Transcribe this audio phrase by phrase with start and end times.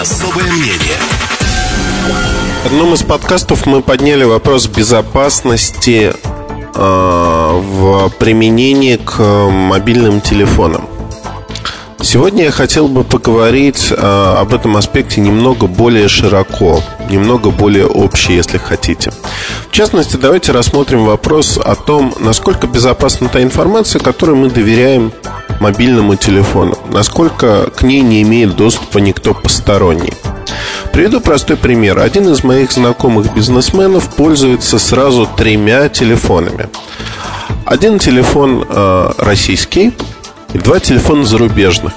[0.00, 0.96] Особое мнение.
[2.62, 6.14] В одном из подкастов мы подняли вопрос безопасности э,
[6.78, 10.88] в применении к мобильным телефонам.
[12.02, 18.34] Сегодня я хотел бы поговорить э, об этом аспекте немного более широко, немного более общий,
[18.34, 19.12] если хотите.
[19.68, 25.10] В частности, давайте рассмотрим вопрос о том, насколько безопасна та информация, которую мы доверяем
[25.58, 30.12] мобильному телефону, насколько к ней не имеет доступа никто посторонний.
[30.92, 31.98] Приведу простой пример.
[31.98, 36.68] Один из моих знакомых бизнесменов пользуется сразу тремя телефонами.
[37.64, 39.92] Один телефон э, российский
[40.52, 41.92] и два телефона зарубежных.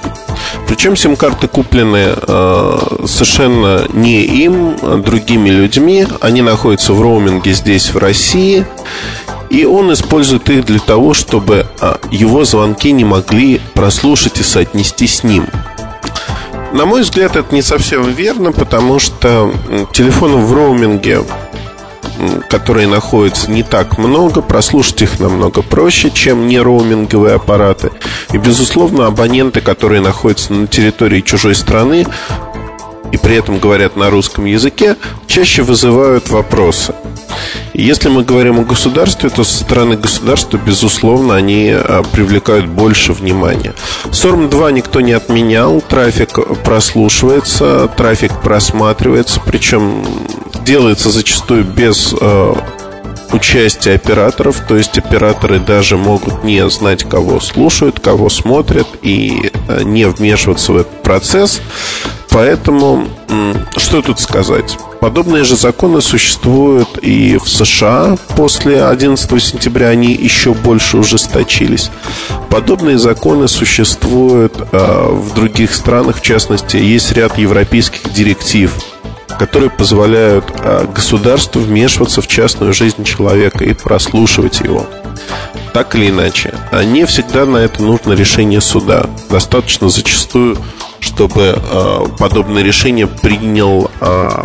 [0.66, 6.06] Причем сим-карты куплены э, совершенно не им, а другими людьми.
[6.20, 8.66] Они находятся в роуминге здесь, в России.
[9.50, 15.06] И он использует их для того, чтобы э, его звонки не могли прослушать и соотнести
[15.06, 15.46] с ним.
[16.72, 19.52] На мой взгляд, это не совсем верно, потому что
[19.92, 21.22] телефонов в роуминге
[22.48, 27.90] которые находятся не так много, прослушать их намного проще, чем не роуминговые аппараты.
[28.32, 32.06] И, безусловно, абоненты, которые находятся на территории чужой страны
[33.12, 36.94] и при этом говорят на русском языке, чаще вызывают вопросы.
[37.72, 43.12] И если мы говорим о государстве, то со стороны государства, безусловно, они а, привлекают больше
[43.12, 43.74] внимания.
[44.06, 50.04] SORM-2 никто не отменял, трафик прослушивается, трафик просматривается, причем
[50.64, 52.54] делается зачастую без э,
[53.32, 59.82] участия операторов, то есть операторы даже могут не знать, кого слушают, кого смотрят и э,
[59.84, 61.60] не вмешиваться в этот процесс.
[62.30, 63.08] Поэтому,
[63.76, 64.78] что тут сказать?
[65.00, 68.16] Подобные же законы существуют и в США.
[68.36, 71.90] После 11 сентября они еще больше ужесточились.
[72.50, 76.18] Подобные законы существуют э, в других странах.
[76.18, 78.72] В частности, есть ряд европейских директив–
[79.40, 84.86] которые позволяют а, государству вмешиваться в частную жизнь человека и прослушивать его.
[85.72, 89.06] Так или иначе, а не всегда на это нужно решение суда.
[89.30, 90.58] Достаточно зачастую,
[91.00, 94.44] чтобы э, подобное решение принял э,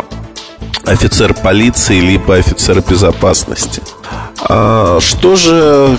[0.84, 3.82] офицер полиции либо офицер безопасности.
[4.48, 5.98] А что же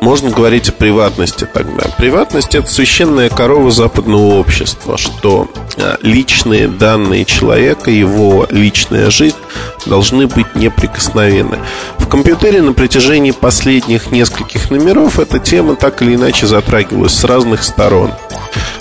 [0.00, 1.84] можно говорить о приватности тогда.
[1.98, 9.36] Приватность– это священная корова западного общества, что а, личные данные человека, его личная жизнь
[9.86, 11.58] должны быть неприкосновенны.
[11.98, 17.62] В компьютере на протяжении последних нескольких номеров эта тема так или иначе затрагивалась с разных
[17.62, 18.12] сторон,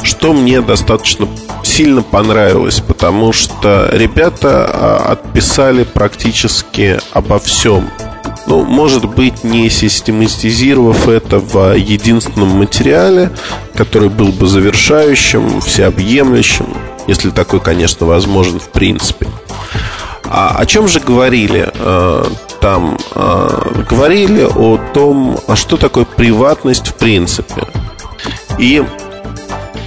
[0.04, 1.28] что мне достаточно
[1.64, 7.90] сильно понравилось, потому что ребята а, отписали практически обо всем
[8.48, 13.32] ну, может быть, не систематизировав это в единственном материале,
[13.76, 16.68] который был бы завершающим, всеобъемлющим,
[17.08, 19.28] если такой, конечно, возможен в принципе.
[20.32, 22.26] А о чем же говорили э,
[22.62, 22.98] там?
[23.16, 27.64] Э, говорили о том, а что такое приватность в принципе.
[28.60, 28.84] И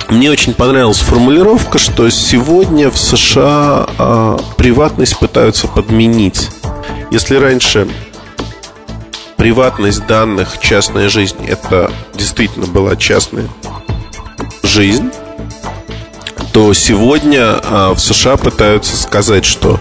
[0.09, 6.51] мне очень понравилась формулировка, что сегодня в США э, приватность пытаются подменить.
[7.11, 7.87] Если раньше
[9.43, 13.49] приватность данных, частная жизнь Это действительно была частная
[14.63, 15.11] жизнь
[16.53, 19.81] То сегодня а, в США пытаются сказать, что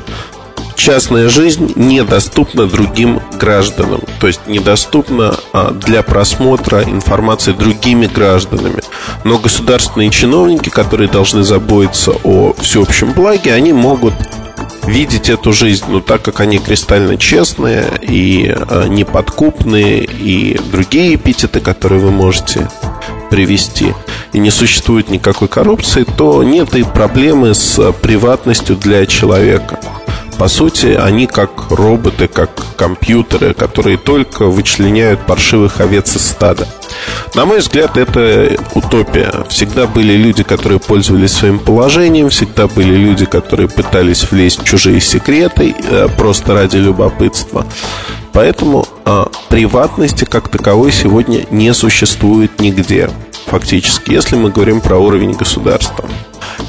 [0.76, 8.82] частная жизнь недоступна другим гражданам, то есть недоступна а, для просмотра информации другими гражданами.
[9.24, 14.16] Но государственные чиновники, которые должны заботиться о всеобщем благе, они могут
[14.86, 21.60] видеть эту жизнь, но так как они кристально честные и э, неподкупные, и другие эпитеты,
[21.60, 22.68] которые вы можете
[23.30, 23.94] привести,
[24.34, 29.80] и не существует никакой коррупции, то нет и проблемы с приватностью для человека.
[30.42, 36.68] По сути, они как роботы, как компьютеры, которые только вычленяют паршивых овец из стада.
[37.36, 39.32] На мой взгляд, это утопия.
[39.50, 45.00] Всегда были люди, которые пользовались своим положением, всегда были люди, которые пытались влезть в чужие
[45.00, 47.64] секреты э, просто ради любопытства.
[48.34, 53.12] Поэтому э, приватности как таковой сегодня не существует нигде.
[53.46, 56.10] фактически, если мы говорим про уровень государства.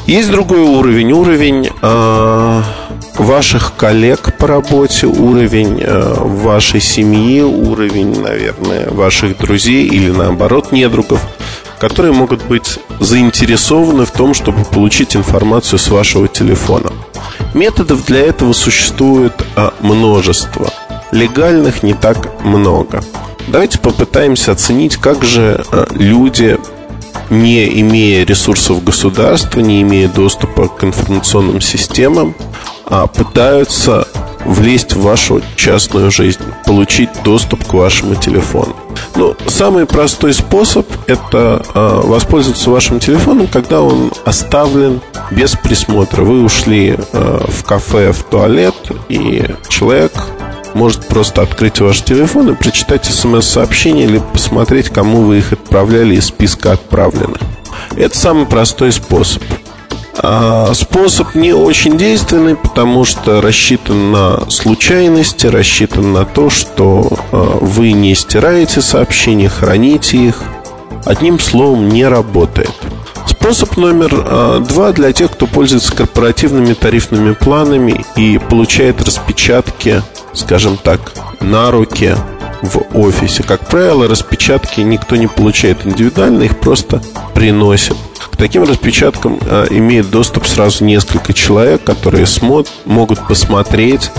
[0.06, 2.62] Есть другой уровень, уровень э,
[3.18, 11.20] ваших коллег по работе, уровень э, вашей семьи, уровень, наверное, ваших друзей или наоборот недругов,
[11.78, 16.92] которые могут быть заинтересованы в том, чтобы получить информацию с вашего телефона.
[17.54, 20.70] Методов для этого существует э, множество.
[21.10, 23.02] Легальных не так много.
[23.48, 26.58] Давайте попытаемся оценить, как же э, люди
[27.30, 32.34] не имея ресурсов государства, не имея доступа к информационным системам,
[32.92, 34.06] а пытаются
[34.44, 38.76] влезть в вашу частную жизнь, получить доступ к вашему телефону.
[39.16, 45.00] Ну, самый простой способ– это э, воспользоваться вашим телефоном, когда он оставлен
[45.30, 46.22] без присмотра.
[46.22, 48.74] Вы ушли э, в кафе, в туалет,
[49.08, 50.12] и человек
[50.74, 56.26] может просто открыть ваш телефон и прочитать смс-сообщение или посмотреть, кому вы их отправляли из
[56.26, 57.40] списка отправленных.
[57.96, 59.42] Это самый простой способ.
[60.18, 67.58] А способ не очень действенный, потому что рассчитан на случайности, рассчитан на то, что а,
[67.60, 70.42] вы не стираете сообщения, храните их.
[71.04, 72.72] Одним словом, не работает.
[73.26, 80.02] Способ номер а, два для тех, кто пользуется корпоративными тарифными планами и получает распечатки
[80.32, 82.14] скажем так, на руки
[82.62, 83.42] в офисе.
[83.42, 87.02] Как правило, распечатки никто не получает индивидуально, их просто
[87.34, 87.96] приносят.
[88.30, 94.10] К таким распечаткам э, имеет доступ сразу несколько человек, которые смог, могут посмотреть,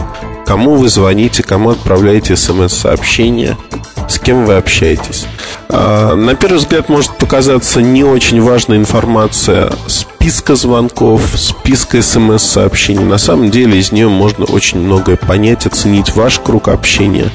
[0.46, 3.58] кому вы звоните, кому отправляете смс-сообщения,
[4.08, 5.26] с кем вы общаетесь.
[5.70, 13.04] А, на первый взгляд может показаться не очень важная информация списка звонков, списка смс-сообщений.
[13.04, 17.30] На самом деле из нее можно очень многое понять, оценить ваш круг общения,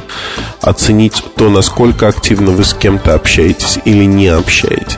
[0.62, 4.96] оценить то, насколько активно вы с кем-то общаетесь или не общаетесь.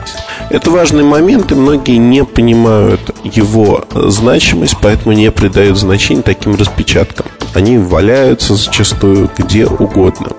[0.49, 7.25] Это важный момент, и многие не понимают его значимость, поэтому не придают значения таким распечаткам.
[7.53, 10.29] Они валяются зачастую где угодно.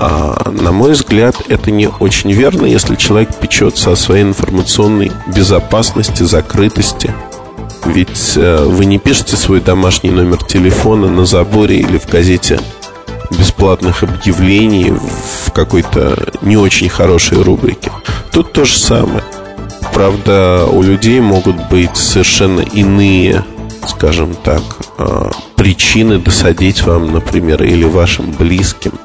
[0.00, 6.22] А, на мой взгляд, это не очень верно, если человек печется о своей информационной безопасности,
[6.22, 7.12] закрытости.
[7.84, 12.60] Ведь э, вы не пишете свой домашний номер телефона на заборе или в газете
[13.30, 17.90] бесплатных объявлений в какой-то не очень хорошей рубрике.
[18.32, 19.22] Тут то же самое.
[19.92, 23.44] Правда, у людей могут быть совершенно иные,
[23.88, 24.62] скажем так,
[24.98, 28.92] э, причины досадить вам, например, или вашим близким–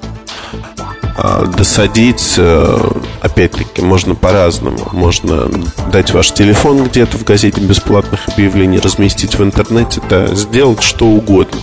[1.15, 2.91] а, досадить, э,
[3.21, 4.89] опять-таки, можно по-разному.
[4.93, 5.47] Можно
[5.91, 11.59] дать ваш телефон где-то в газете бесплатных объявлений, разместить в интернете, да, сделать что угодно.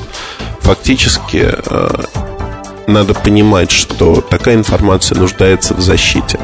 [0.60, 2.02] Фактически э,
[2.86, 6.38] надо понимать, что такая информация нуждается в защите.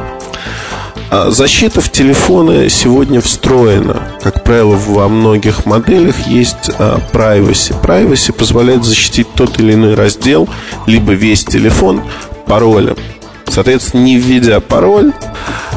[1.11, 4.03] А защита в телефоны сегодня встроена.
[4.23, 7.75] Как правило, во многих моделях есть а, privacy.
[7.81, 10.49] Privacy позволяет защитить тот или иной раздел,
[10.87, 12.03] либо весь телефон
[12.47, 12.97] паролем.
[13.49, 15.13] Соответственно, не введя пароль,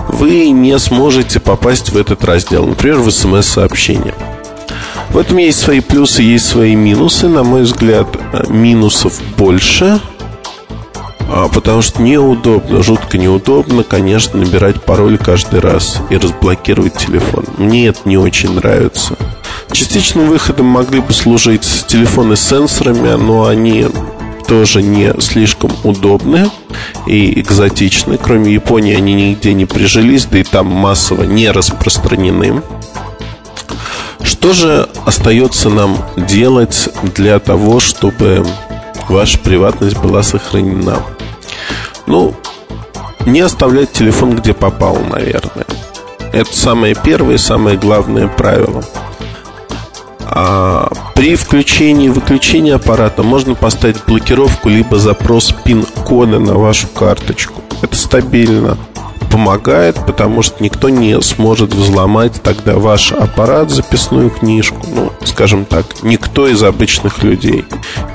[0.07, 4.15] вы не сможете попасть в этот раздел, например, в смс-сообщение.
[5.09, 7.27] В этом есть свои плюсы, есть свои минусы.
[7.27, 8.07] На мой взгляд,
[8.49, 9.99] минусов больше,
[11.53, 17.45] потому что неудобно, жутко неудобно, конечно, набирать пароль каждый раз и разблокировать телефон.
[17.57, 19.15] Мне это не очень нравится.
[19.71, 23.85] Частичным выходом могли бы служить телефоны с сенсорами, но они
[24.47, 26.49] тоже не слишком удобны
[27.05, 28.17] и экзотичны.
[28.17, 32.63] Кроме Японии они нигде не прижились, да и там массово не распространены.
[34.23, 38.43] Что же остается нам делать для того, чтобы
[39.07, 40.97] ваша приватность была сохранена?
[42.09, 42.35] Ну,
[43.25, 45.65] не оставлять телефон где попал, наверное.
[46.33, 48.83] Это самое первое и самое главное правило–
[50.31, 57.63] а при включении и выключении аппарата можно поставить блокировку либо запрос пин-кода на вашу карточку.
[57.81, 58.77] Это стабильно
[59.31, 66.03] помогает, потому что никто не сможет взломать тогда ваш аппарат, записную книжку, ну, скажем так,
[66.03, 67.65] никто из обычных людей,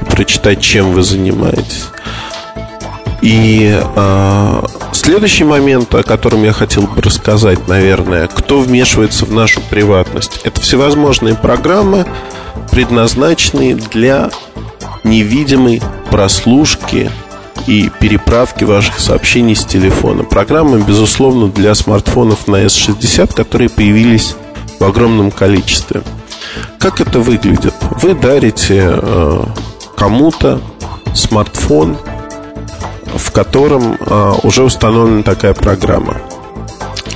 [0.00, 1.86] и прочитать, чем вы занимаетесь.
[3.24, 4.62] И э,
[4.92, 10.60] следующий момент, о котором я хотел бы рассказать, наверное, кто вмешивается в нашу приватность, это
[10.60, 12.04] всевозможные программы,
[12.70, 14.28] предназначенные для
[15.04, 17.10] невидимой прослушки
[17.66, 20.24] и переправки ваших сообщений с телефона.
[20.24, 24.36] Программы, безусловно, для смартфонов на S60, которые появились
[24.78, 26.02] в огромном количестве.
[26.78, 27.72] Как это выглядит?
[28.02, 29.44] Вы дарите э,
[29.96, 30.60] кому-то
[31.14, 31.96] смартфон
[33.16, 36.16] в котором а, уже установлена такая программа.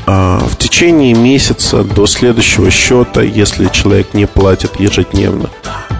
[0.06, 5.50] а, в течение месяца до следующего счета, если человек не платит ежедневно,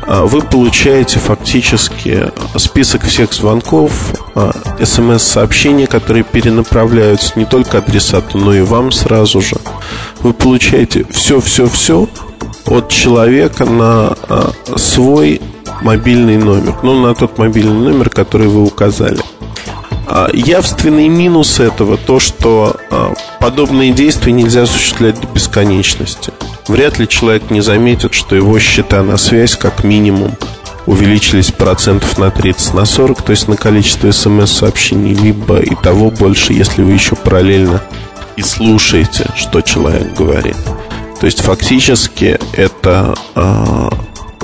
[0.06, 3.92] а, вы получаете фактически список всех звонков,
[4.82, 9.56] смс-сообщения, которые перенаправляются не только адресату, но и вам сразу же.
[10.20, 12.08] Вы получаете все-все-все
[12.66, 14.16] от человека на
[14.76, 15.40] свой
[15.82, 19.20] мобильный номер, ну, на тот мобильный номер, который вы указали.
[20.32, 22.76] Явственный минус этого то, что
[23.40, 26.32] подобные действия нельзя осуществлять до бесконечности.
[26.66, 30.36] Вряд ли человек не заметит, что его счета на связь как минимум
[30.86, 36.54] увеличились процентов на 30, на 40, то есть на количество смс-сообщений, либо и того больше,
[36.54, 37.82] если вы еще параллельно
[38.36, 40.56] и слушаете, что человек говорит.
[41.20, 43.88] То есть фактически это э,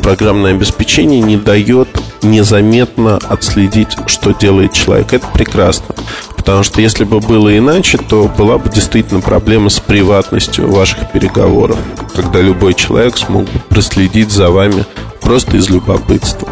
[0.05, 1.89] программное обеспечение не дает
[2.23, 5.15] незаметно отследить, что делает человек.
[5.15, 5.95] Это прекрасно.
[6.37, 11.79] Потому что если бы было иначе, то была бы действительно проблема с приватностью ваших переговоров,
[12.15, 14.85] когда любой человек смог бы проследить за вами
[15.23, 16.49] просто из любопытства.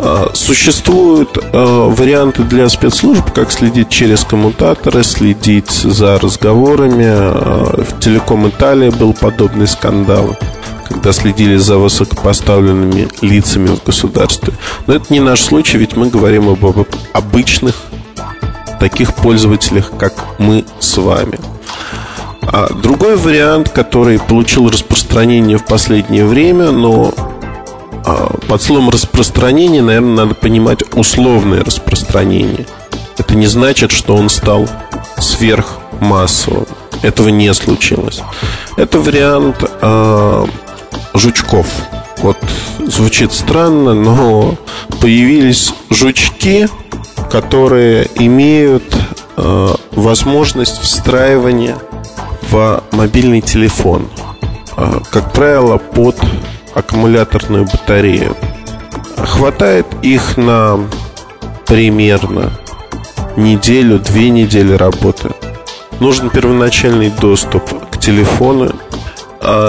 [0.00, 7.06] А, существуют а, варианты для спецслужб, как следить через коммутаторы, следить за разговорами.
[7.06, 10.36] А, в Телеком Италии был подобный скандал
[10.88, 14.54] когда следили за высокопоставленными лицами в государстве.
[14.86, 16.64] Но это не наш случай, ведь мы говорим об
[17.12, 17.76] обычных
[18.80, 21.38] таких пользователях, как мы с вами.
[22.42, 27.12] А другой вариант, который получил распространение в последнее время, но
[28.06, 32.66] а, под словом распространение, наверное, надо понимать условное распространение.
[33.18, 34.66] Это не значит, что он стал
[35.18, 36.66] сверхмассовым.
[37.02, 38.22] Этого не случилось.
[38.76, 40.46] Это вариант э,
[41.18, 41.66] жучков.
[42.18, 42.38] Вот
[42.78, 44.56] звучит странно, но
[45.00, 46.68] появились жучки,
[47.30, 48.84] которые имеют
[49.36, 51.76] э, возможность встраивания
[52.50, 54.08] в мобильный телефон,
[54.76, 56.16] э, как правило, под
[56.74, 58.36] аккумуляторную батарею.
[59.16, 60.80] Хватает их на
[61.66, 62.50] примерно
[63.36, 65.30] неделю, две недели работы.
[66.00, 68.72] Нужен первоначальный доступ к телефону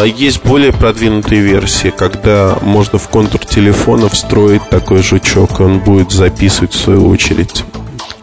[0.06, 6.12] есть более продвинутые версии, когда можно в контур телефона встроить такой жучок, и он будет
[6.12, 7.64] записывать в свою очередь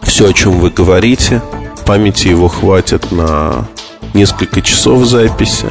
[0.01, 1.41] все, о чем вы говорите.
[1.85, 3.67] Памяти его хватит на
[4.13, 5.67] несколько часов записи.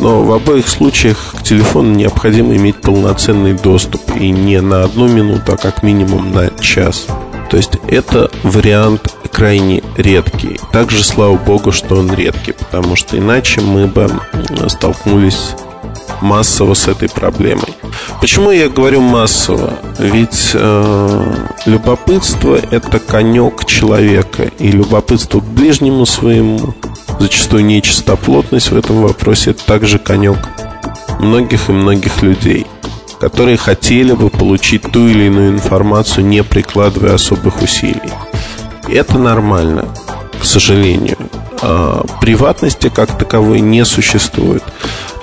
[0.00, 5.52] Но в обоих случаях к телефону необходимо иметь полноценный доступ и не на одну минуту,
[5.52, 7.06] а как минимум на час.
[7.50, 10.60] То есть это вариант крайне редкий.
[10.72, 14.10] Также, слава богу, что он редкий, потому что иначе мы бы
[14.68, 15.54] столкнулись
[16.20, 17.74] массово с этой проблемой.
[18.20, 19.74] Почему я говорю массово?
[19.98, 21.34] Ведь э,
[21.66, 26.74] любопытство– это конек человека, и любопытство к ближнему своему,
[27.20, 30.38] зачастую нечистоплотность в этом вопросе– это также конек
[31.20, 32.66] многих и многих людей–
[33.20, 38.12] которые хотели бы получить ту или иную информацию, не прикладывая особых усилий.
[38.88, 39.84] Это нормально,
[40.40, 41.18] к сожалению.
[41.60, 44.62] А приватности как таковой не существует.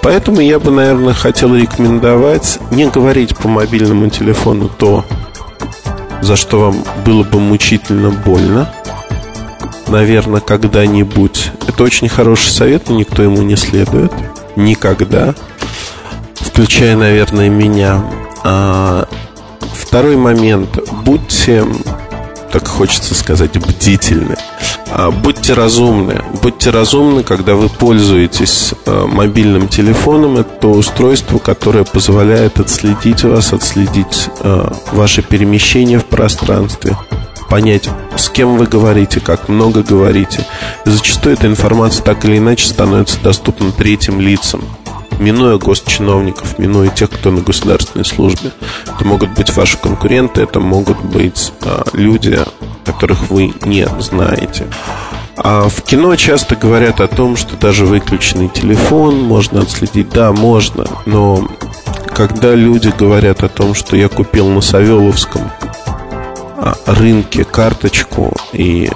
[0.02, 5.04] Поэтому я бы, наверное, хотел рекомендовать не говорить по мобильному телефону то,
[6.22, 8.72] за что вам было бы мучительно больно.
[9.88, 11.52] Наверное, когда-нибудь.
[11.68, 14.12] Это очень хороший совет, но никто ему не следует.
[14.56, 15.34] Никогда
[16.56, 18.02] включая, наверное, меня.
[18.46, 19.10] А,
[19.74, 20.80] второй момент.
[21.04, 21.66] Будьте,
[22.50, 24.38] так хочется сказать, бдительны.
[24.88, 26.24] А, будьте разумны.
[26.42, 30.38] Будьте разумны, когда вы пользуетесь а, мобильным телефоном.
[30.38, 36.98] Это то устройство, которое позволяет отследить вас, отследить а, ваши перемещения в пространстве
[37.50, 40.48] понять, с кем вы говорите, как много говорите.
[40.86, 44.62] Зачастую эта информация так или иначе становится доступна третьим лицам
[45.20, 48.52] минуя госчиновников, минуя тех, кто на государственной службе.
[48.86, 52.40] Это могут быть ваши конкуренты, это могут быть а, люди,
[52.86, 54.68] которых вы не знаете.
[55.38, 60.10] А в кино часто говорят о том, что даже выключенный телефон можно отследить.
[60.10, 61.48] Да, можно, но
[62.14, 65.52] когда люди говорят о том, что я купил на Савеловском
[66.58, 68.90] а, рынке карточку и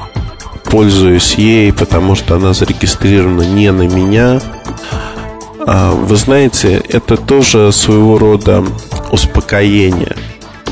[0.63, 4.39] пользуюсь ей, потому что она зарегистрирована не на меня,
[5.60, 8.63] вы знаете, это тоже своего рода
[9.12, 10.16] успокоение.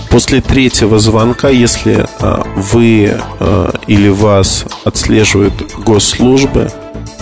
[0.09, 5.53] После третьего звонка, если а, вы а, или вас отслеживают
[5.85, 6.71] госслужбы,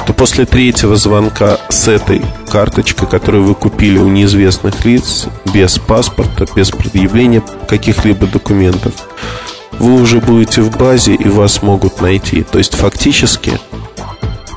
[0.05, 6.45] то после третьего звонка с этой карточкой, которую вы купили у неизвестных лиц, без паспорта,
[6.55, 8.93] без предъявления каких-либо документов,
[9.79, 12.43] вы уже будете в базе и вас могут найти.
[12.43, 13.59] То есть фактически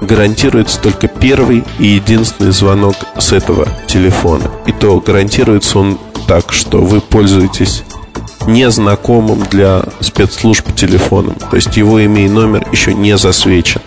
[0.00, 4.50] гарантируется только первый и единственный звонок с этого телефона.
[4.66, 7.84] И то гарантируется он так, что вы пользуетесь
[8.46, 11.34] незнакомым для спецслужб телефоном.
[11.50, 13.82] То есть его имя и номер еще не засвечен.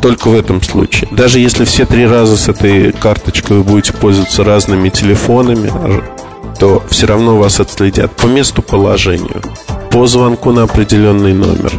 [0.00, 1.08] Только в этом случае.
[1.10, 5.72] Даже если все три раза с этой карточкой вы будете пользоваться разными телефонами,
[6.58, 9.42] то все равно вас отследят по месту положению,
[9.90, 11.72] по звонку на определенный номер.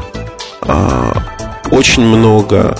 [0.61, 1.23] А,
[1.71, 2.77] очень много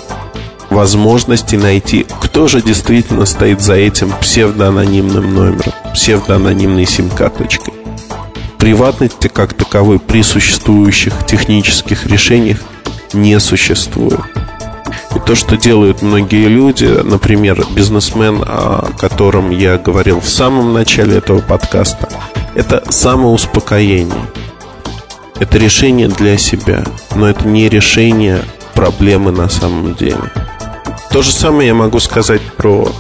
[0.70, 7.74] возможностей найти, кто же действительно стоит за этим псевдоанонимным номером, псевдоанонимной сим-карточкой.
[8.58, 12.60] Приватности как таковой при существующих технических решениях
[13.14, 14.20] не существует.
[15.16, 21.18] И то, что делают многие люди, например, бизнесмен, о котором я говорил в самом начале
[21.18, 22.10] этого подкаста,
[22.56, 24.26] это самоуспокоение.
[25.40, 26.84] Это решение для себя,
[27.16, 28.42] но это не решение
[28.74, 30.32] проблемы на самом деле.
[31.12, 32.92] То же самое я могу сказать про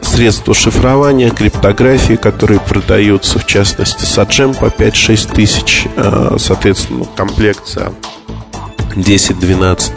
[0.00, 7.92] средства шифрования, криптографии, которые продаются, в частности, Саджем по 5-6 тысяч, а, соответственно, комплекция
[8.94, 9.92] 10-12.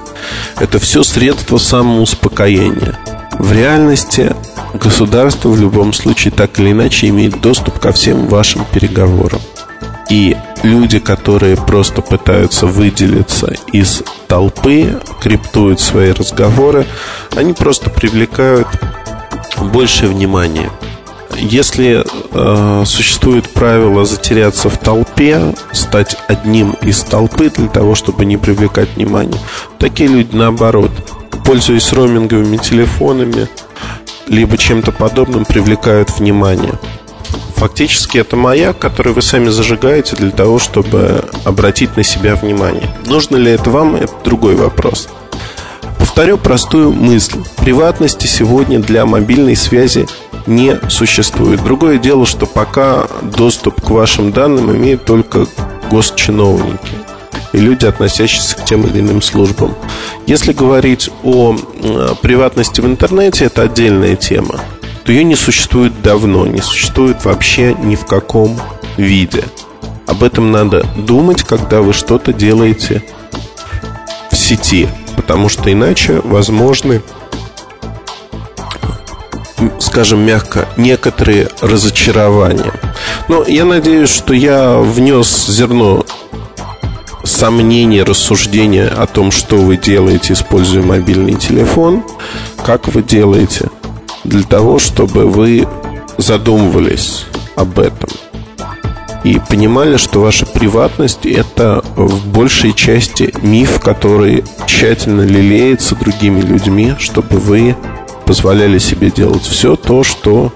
[0.59, 2.97] Это все средства самоуспокоения.
[3.39, 4.35] В реальности
[4.73, 9.41] государство в любом случае так или иначе имеет доступ ко всем вашим переговорам.
[10.09, 16.85] И люди, которые просто пытаются выделиться из толпы, криптуют свои разговоры,
[17.35, 18.67] они просто привлекают
[19.71, 20.69] большее внимание.
[21.37, 28.37] Если э, существует правило затеряться в толпе, стать одним из толпы для того, чтобы не
[28.37, 29.39] привлекать внимание,
[29.79, 30.91] такие люди наоборот,
[31.43, 33.47] пользуясь роуминговыми телефонами,
[34.27, 36.73] либо чем-то подобным, привлекают внимание.
[37.55, 42.93] Фактически это маяк, который вы сами зажигаете для того, чтобы обратить на себя внимание.
[43.05, 45.07] Нужно ли это вам, это другой вопрос.
[45.97, 47.41] Повторю простую мысль.
[47.57, 50.07] Приватности сегодня для мобильной связи
[50.45, 51.63] не существует.
[51.63, 55.47] Другое дело, что пока доступ к вашим данным имеют только
[55.89, 56.97] госчиновники
[57.53, 59.75] и люди, относящиеся к тем или иным службам.
[60.27, 61.55] Если говорить о
[62.21, 64.59] приватности в интернете, это отдельная тема
[65.03, 68.59] то ее не существует давно, не существует вообще ни в каком
[68.97, 69.43] виде.
[70.07, 73.03] Об этом надо думать, когда вы что-то делаете
[74.31, 77.01] в сети, потому что иначе возможны,
[79.79, 82.73] скажем мягко, некоторые разочарования.
[83.27, 86.05] Но я надеюсь, что я внес зерно
[87.23, 92.03] сомнений, рассуждения о том, что вы делаете, используя мобильный телефон,
[92.65, 93.69] как вы делаете–
[94.23, 95.67] для того, чтобы вы
[96.17, 98.09] задумывались об этом
[99.23, 106.93] и понимали, что ваша приватность это в большей части миф, который тщательно лелеется другими людьми,
[106.99, 107.75] чтобы вы
[108.25, 110.53] позволяли себе делать все то, что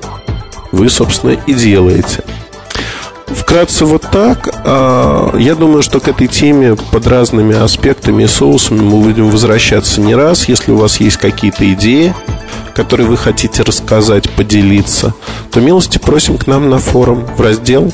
[0.72, 2.24] вы, собственно, и делаете.
[3.38, 4.50] Вкратце вот так.
[4.66, 10.02] А, я думаю, что к этой теме под разными аспектами и соусами мы будем возвращаться
[10.02, 10.50] не раз.
[10.50, 12.14] Если у вас есть какие-то идеи,
[12.76, 15.14] которые вы хотите рассказать, поделиться,
[15.52, 17.92] то милости просим к нам на форум в раздел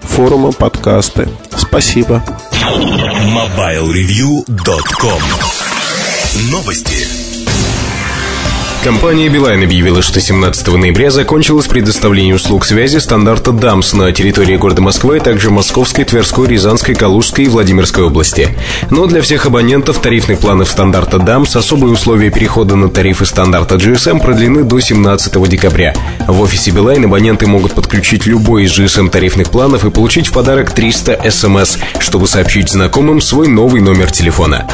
[0.00, 1.28] форума подкасты.
[1.56, 2.22] Спасибо.
[3.34, 5.22] MobileReview.com
[6.50, 7.25] Новости.
[8.86, 14.80] Компания Билайн объявила, что 17 ноября закончилось предоставление услуг связи стандарта DAMPS на территории города
[14.80, 18.56] Москвы, а также Московской, Тверской, Рязанской, Калужской и Владимирской области.
[18.90, 24.20] Но для всех абонентов тарифных планов стандарта DAMPS особые условия перехода на тарифы стандарта GSM
[24.20, 25.92] продлены до 17 декабря.
[26.28, 30.70] В офисе Билайн абоненты могут подключить любой из GSM тарифных планов и получить в подарок
[30.70, 34.64] 300 СМС, чтобы сообщить знакомым свой новый номер телефона.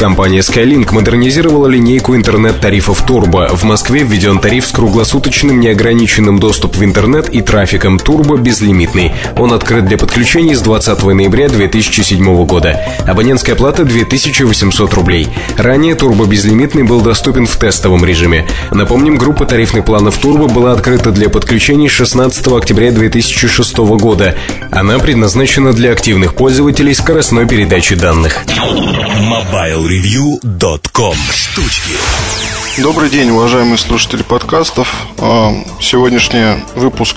[0.00, 3.54] Компания Skylink модернизировала линейку интернет-тарифов Turbo.
[3.54, 9.12] В Москве введен тариф с круглосуточным неограниченным доступ в интернет и трафиком Turbo безлимитный.
[9.36, 12.80] Он открыт для подключений с 20 ноября 2007 года.
[13.06, 15.28] Абонентская плата 2800 рублей.
[15.58, 18.48] Ранее Turbo безлимитный был доступен в тестовом режиме.
[18.70, 24.34] Напомним, группа тарифных планов Turbo была открыта для подключений 16 октября 2006 года.
[24.70, 28.38] Она предназначена для активных пользователей скоростной передачи данных.
[29.28, 31.90] Mobile MobileReview.com Штучки.
[32.78, 34.94] Добрый день, уважаемые слушатели подкастов.
[35.18, 37.16] А, Сегодняшний выпуск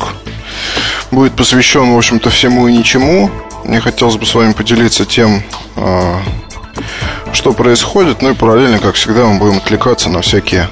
[1.11, 3.29] будет посвящен, в общем-то, всему и ничему.
[3.63, 5.43] Мне хотелось бы с вами поделиться тем,
[5.75, 6.19] а,
[7.31, 8.23] что происходит.
[8.23, 10.67] Ну и параллельно, как всегда, мы будем отвлекаться на всякие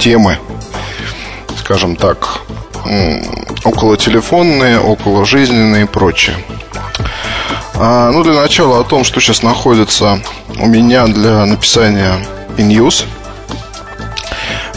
[0.00, 0.38] темы
[1.60, 2.40] Скажем так,
[3.62, 6.36] около телефонные, около жизненные и прочее
[7.78, 10.20] а, ну, для начала о том, что сейчас находится
[10.58, 12.18] у меня для написания
[12.56, 13.04] in use.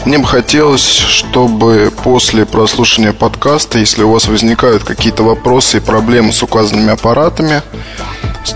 [0.04, 6.32] Мне бы хотелось, чтобы после прослушивания подкаста, если у вас возникают какие-то вопросы и проблемы
[6.32, 7.62] с указанными аппаратами,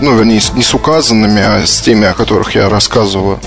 [0.01, 3.39] ну, вернее, не с указанными, а с теми, о которых я рассказываю,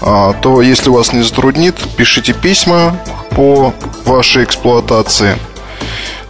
[0.00, 2.98] а, то если вас не затруднит, пишите письма
[3.30, 3.72] по
[4.04, 5.36] вашей эксплуатации.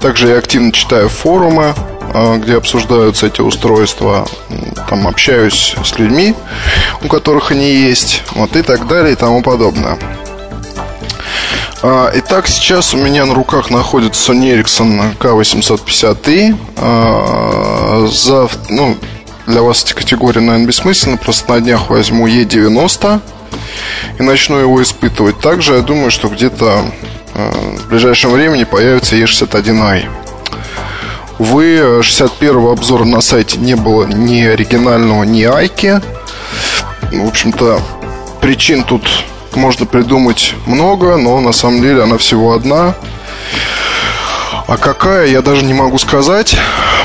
[0.00, 1.74] Также я активно читаю форумы,
[2.14, 4.26] а, где обсуждаются эти устройства.
[4.88, 6.34] Там общаюсь с людьми,
[7.02, 9.98] у которых они есть, вот и так далее и тому подобное.
[11.82, 16.54] А, итак, сейчас у меня на руках находится Sony Ericsson K850i.
[18.08, 18.96] За, ну,
[19.46, 21.16] для вас эти категории, наверное, бессмысленно.
[21.16, 23.20] Просто на днях возьму E90
[24.18, 25.40] и начну его испытывать.
[25.40, 26.84] Также я думаю, что где-то
[27.38, 30.08] в ближайшем времени появится E61i.
[31.38, 36.00] Увы, 61 обзора на сайте не было ни оригинального, ни айки.
[37.12, 37.80] В общем-то,
[38.40, 39.08] причин тут
[39.54, 42.94] можно придумать много, но на самом деле она всего одна.
[44.66, 46.56] А какая, я даже не могу сказать,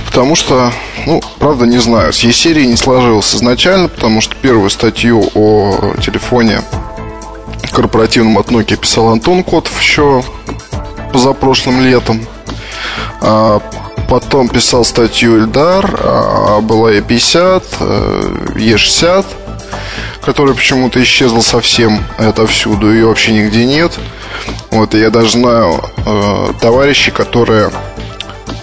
[0.06, 0.74] потому что
[1.06, 2.12] ну, правда, не знаю.
[2.12, 6.62] С E-серии не сложилось изначально, потому что первую статью о телефоне
[7.74, 10.24] корпоративном от Nokia писал Антон Котов еще
[11.12, 12.26] позапрошлым летом.
[13.22, 13.62] А
[14.10, 17.64] потом писал статью Эльдар, а была E50,
[18.56, 19.26] E60,
[20.22, 23.92] которая почему-то исчезла совсем отовсюду, ее вообще нигде нет.
[24.72, 27.72] Вот, я даже знаю э, товарищей, которые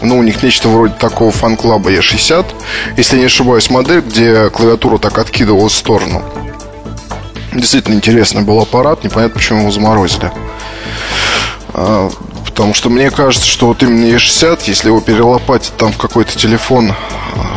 [0.02, 2.46] ну, у них нечто вроде такого фан-клаба E60.
[2.96, 6.22] Если не ошибаюсь, модель, где клавиатура так откидывалась в сторону.
[7.52, 10.30] Действительно интересный был аппарат, непонятно, почему его заморозили.
[11.72, 12.10] А,
[12.46, 16.94] потому что мне кажется, что вот именно E60, если его перелопатить там в какой-то телефон,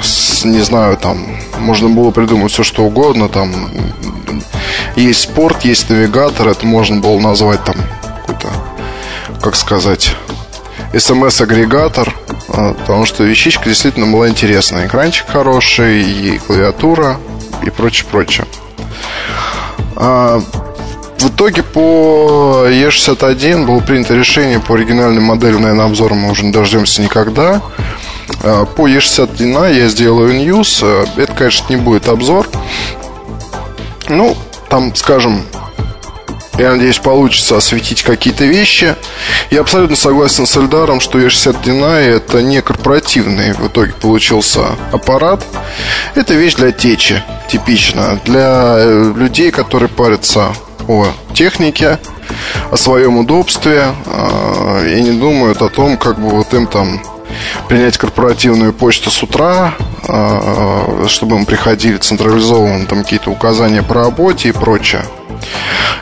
[0.02, 3.70] с, не знаю, там можно было придумать все что угодно, там
[4.96, 7.76] есть спорт, есть навигатор, это можно было назвать там
[8.26, 8.50] какой-то,
[9.42, 10.16] как сказать,
[10.98, 12.14] смс-агрегатор,
[12.50, 14.88] а, потому что вещичка действительно была интересная.
[14.88, 17.18] Экранчик хороший, и клавиатура,
[17.64, 18.46] и прочее, прочее.
[19.96, 20.42] А,
[21.20, 26.52] в итоге по E61 было принято решение по оригинальной модели, наверное, обзора мы уже не
[26.52, 27.62] дождемся никогда.
[28.44, 30.86] А, по E61 я сделаю news.
[31.16, 32.48] Это, конечно, не будет обзор.
[34.10, 34.36] Ну,
[34.70, 35.44] там, скажем,
[36.58, 38.96] я надеюсь, получится осветить какие-то вещи.
[39.50, 44.62] Я абсолютно согласен с Эльдаром, что E60 Deny это не корпоративный в итоге получился
[44.92, 45.44] аппарат.
[46.14, 48.20] Это вещь для течи, типично.
[48.26, 50.54] Для э, людей, которые парятся
[50.88, 51.98] о технике,
[52.72, 57.02] о своем удобстве а, и не думают о том, как бы вот им там
[57.68, 59.74] принять корпоративную почту с утра,
[60.08, 65.04] а, чтобы им приходили централизованно там какие-то указания по работе и прочее.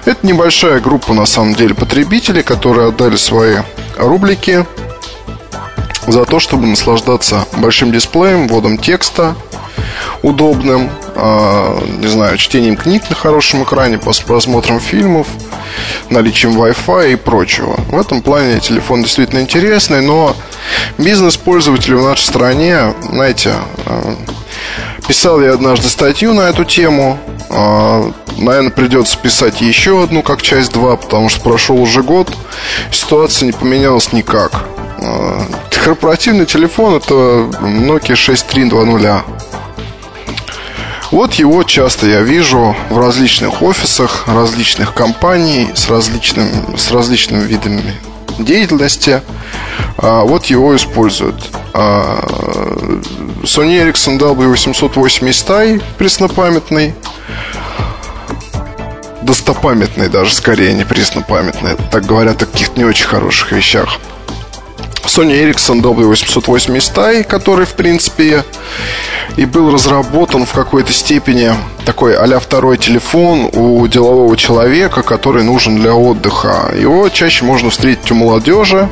[0.06, 3.58] Это небольшая группа, на самом деле, потребителей, которые отдали свои
[3.98, 4.66] рублики
[6.08, 9.36] за то, чтобы наслаждаться большим дисплеем, вводом текста
[10.22, 15.28] удобным, э, не знаю, чтением книг на хорошем экране, просмотром фильмов,
[16.10, 17.76] наличием Wi-Fi и прочего.
[17.90, 20.36] В этом плане телефон действительно интересный, но
[20.98, 23.54] бизнес пользователей в нашей стране, знаете,
[23.86, 24.16] э,
[25.08, 27.18] писал я однажды статью на эту тему,
[27.50, 32.36] э, Наверное, придется писать еще одну, как часть 2, потому что прошел уже год,
[32.92, 34.66] ситуация не поменялась никак.
[35.00, 35.46] А,
[35.84, 39.24] корпоративный телефон это Nokia 6320.
[41.12, 47.94] Вот его часто я вижу в различных офисах, различных компаний с, различным, с различными видами
[48.40, 49.22] деятельности.
[49.98, 51.52] А, вот его используют.
[51.74, 52.26] А,
[53.44, 56.96] Sony Ericsson W880i преснопамятный
[59.22, 61.76] достопамятный даже, скорее, не преснопамятный.
[61.92, 64.00] Так говорят о каких-то не очень хороших вещах.
[65.04, 68.46] Sony Ericsson W880i, который, в принципе,
[69.36, 71.52] и был разработан в какой-то степени
[71.86, 76.72] такой а второй телефон у делового человека, который нужен для отдыха.
[76.80, 78.88] Его чаще можно встретить у молодежи,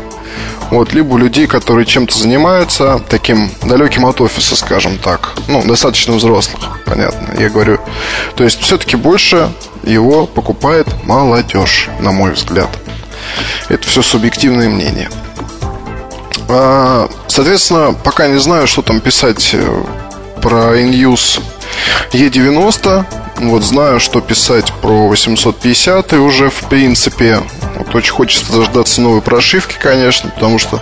[0.69, 5.33] вот, либо людей, которые чем-то занимаются, таким далеким от офиса, скажем так.
[5.47, 7.39] Ну, достаточно взрослых, понятно.
[7.39, 7.79] Я говорю,
[8.35, 9.51] то есть все-таки больше
[9.83, 12.69] его покупает молодежь, на мой взгляд.
[13.69, 15.09] Это все субъективное мнение.
[16.47, 19.83] А, соответственно, пока не знаю, что там писать э,
[20.41, 21.41] про InUse
[22.11, 23.05] E90.
[23.39, 27.41] Вот знаю, что писать про 850 и уже в принципе.
[27.77, 30.81] Вот очень хочется дождаться новой прошивки, конечно, потому что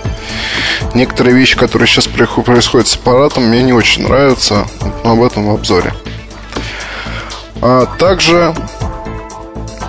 [0.93, 4.67] некоторые вещи, которые сейчас происходят с аппаратом, мне не очень нравятся.
[5.03, 5.93] Но об этом в обзоре.
[7.61, 8.53] А также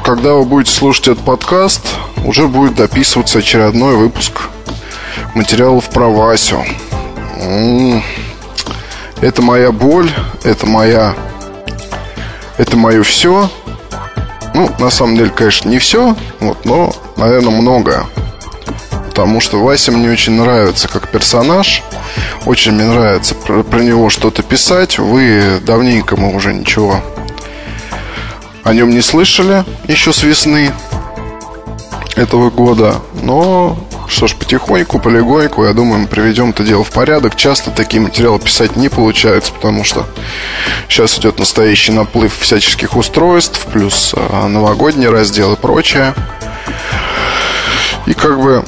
[0.09, 1.83] когда вы будете слушать этот подкаст,
[2.25, 4.49] уже будет дописываться очередной выпуск
[5.35, 6.65] материалов про Васю.
[9.21, 10.11] Это моя боль,
[10.45, 11.15] это моя...
[12.59, 13.51] Это мое все.
[14.55, 18.05] Ну, на самом деле, конечно, не все, вот, но, наверное, многое.
[19.09, 21.83] Потому что Вася мне очень нравится как персонаж.
[22.45, 24.99] Очень мне нравится про, про него что-то писать.
[24.99, 27.03] Вы давненько мы уже ничего
[28.69, 30.71] о нем не слышали еще с весны
[32.17, 32.97] этого года.
[33.23, 37.37] Но что ж, потихоньку, полегоньку, я думаю, мы приведем это дело в порядок.
[37.37, 40.07] Часто такие материалы писать не получается, потому что
[40.89, 46.15] сейчас идет настоящий наплыв всяческих устройств, плюс а, новогодний раздел и прочее.
[48.07, 48.65] И как бы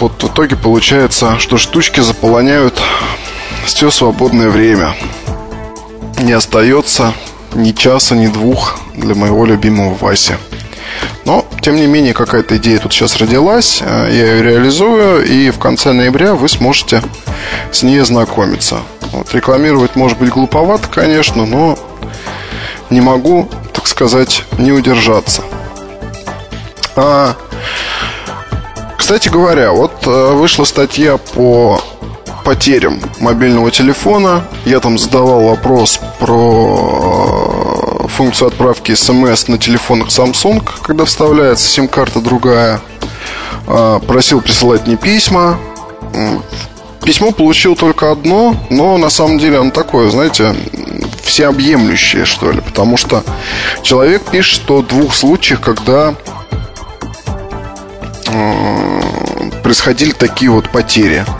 [0.00, 2.80] вот в итоге получается, что штучки заполоняют
[3.64, 4.96] все свободное время.
[6.18, 7.14] Не остается
[7.54, 10.34] ни часа, ни двух для моего любимого Васи.
[11.24, 15.58] Но, тем не менее, какая-то идея тут сейчас родилась, э, я ее реализую, и в
[15.58, 17.02] конце ноября вы сможете
[17.70, 18.80] с ней ознакомиться.
[19.12, 21.78] Вот, рекламировать может быть глуповато, конечно, но
[22.90, 25.42] не могу, так сказать, не удержаться.
[26.96, 27.36] А,
[28.98, 31.80] кстати говоря, вот э, вышла статья по
[32.44, 34.44] потерям мобильного телефона.
[34.64, 37.71] Я там задавал вопрос про
[38.08, 42.80] функцию отправки смс на телефонах Samsung, когда вставляется сим-карта другая.
[43.66, 45.58] А, просил присылать мне письма.
[47.04, 50.54] Письмо получил только одно, но на самом деле оно такое, знаете,
[51.24, 52.60] всеобъемлющее, что ли.
[52.60, 53.24] Потому что
[53.82, 56.14] человек пишет, в двух случаях, когда
[58.26, 59.00] э,
[59.62, 61.24] происходили такие вот потери–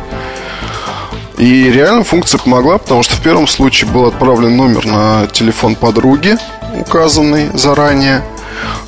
[1.42, 6.38] и реально функция помогла, потому что в первом случае был отправлен номер на телефон подруги,
[6.78, 8.22] указанный заранее.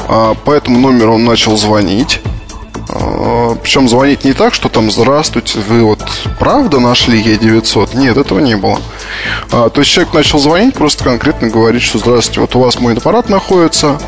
[0.06, 2.20] А по этому номеру он начал звонить.
[2.88, 6.00] А, Причем звонить не так, что там «Здравствуйте, вы вот
[6.38, 8.78] правда нашли Е900?» Нет, этого не было.
[9.50, 12.94] А, то есть человек начал звонить, просто конкретно говорить, что «Здравствуйте, вот у вас мой
[12.94, 13.98] аппарат находится,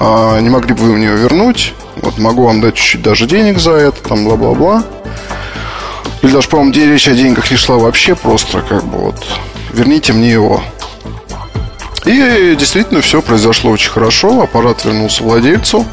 [0.00, 1.74] не могли бы вы мне его вернуть?
[1.96, 4.84] Вот могу вам дать чуть-чуть даже денег за это, там бла-бла-бла».
[6.24, 9.26] Или даже, по-моему, речь о деньгах не шла вообще просто, как бы вот,
[9.74, 10.62] верните мне его.
[12.06, 15.84] И действительно все произошло очень хорошо, аппарат вернулся владельцу,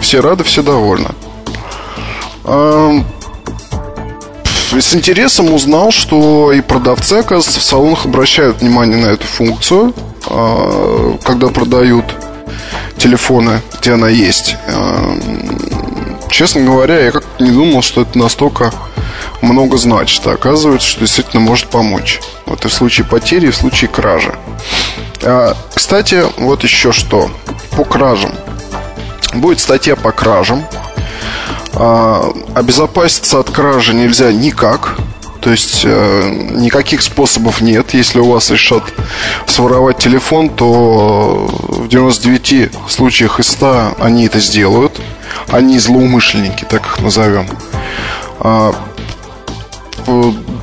[0.00, 1.08] все рады, все довольны.
[4.72, 9.92] С интересом узнал, что и продавцы, оказывается, в салонах обращают внимание на эту функцию,
[10.28, 12.04] а, когда продают
[12.98, 14.56] телефоны, где она есть.
[16.30, 18.72] Честно говоря, я как-то не думал, что это настолько
[19.42, 22.20] много значит, а оказывается, что действительно может помочь.
[22.46, 24.34] Вот и в случае потери, и в случае кражи.
[25.22, 27.30] А, кстати, вот еще что.
[27.76, 28.32] По кражам.
[29.34, 30.66] Будет статья по кражам.
[31.74, 34.96] А, обезопаситься от кражи нельзя никак.
[35.46, 37.94] То есть э, никаких способов нет.
[37.94, 38.82] Если у вас решат
[39.46, 45.00] своровать телефон, то в 99 случаях из 100 они это сделают.
[45.48, 47.46] Они злоумышленники, так их назовем.
[48.40, 48.74] А,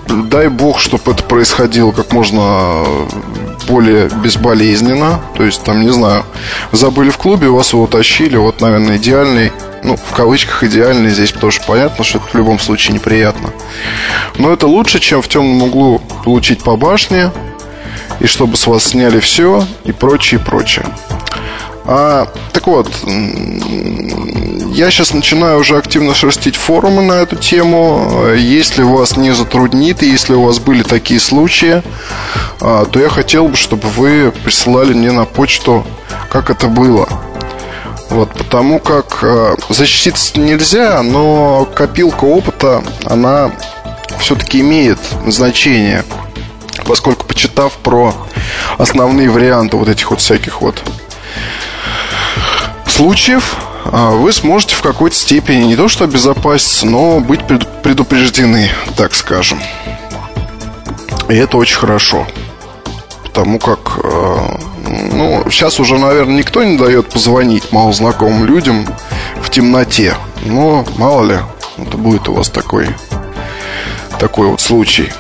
[0.08, 2.84] дай бог, чтобы это происходило как можно
[3.68, 5.22] более безболезненно.
[5.36, 6.24] То есть, там, не знаю,
[6.72, 9.52] забыли в клубе, вас его тащили, вот, наверное, идеальный,
[9.84, 13.50] ну, в кавычках идеальный здесь, потому что понятно, что это в любом случае неприятно.
[14.38, 17.32] Но это лучше, чем в темном углу получить по башне,
[18.20, 20.86] и чтобы с вас сняли все, и прочее, и прочее.
[21.86, 28.34] А, так вот, я сейчас начинаю уже активно шерстить форумы на эту тему.
[28.36, 31.84] Если вас не затруднит, и если у вас были такие случаи,
[32.62, 35.86] а, то я хотел бы, чтобы вы присылали мне на почту,
[36.30, 37.08] как это было.
[38.10, 43.52] Вот, потому как а, защититься нельзя, но копилка опыта, она
[44.20, 46.06] все-таки имеет значение,
[46.86, 48.14] поскольку почитав про
[48.78, 50.82] основные варианты вот этих вот всяких вот
[52.94, 57.42] случаев а, вы сможете в какой-то степени не то что обезопаситься, но быть
[57.82, 59.60] предупреждены, так скажем.
[61.28, 62.28] И это очень хорошо.
[63.24, 64.60] Потому как, а,
[65.12, 68.88] ну, сейчас уже, наверное, никто не дает позвонить малознакомым людям
[69.42, 70.16] в темноте.
[70.46, 71.40] Но, мало ли,
[71.78, 72.90] это будет у вас такой,
[74.20, 75.12] такой вот случай.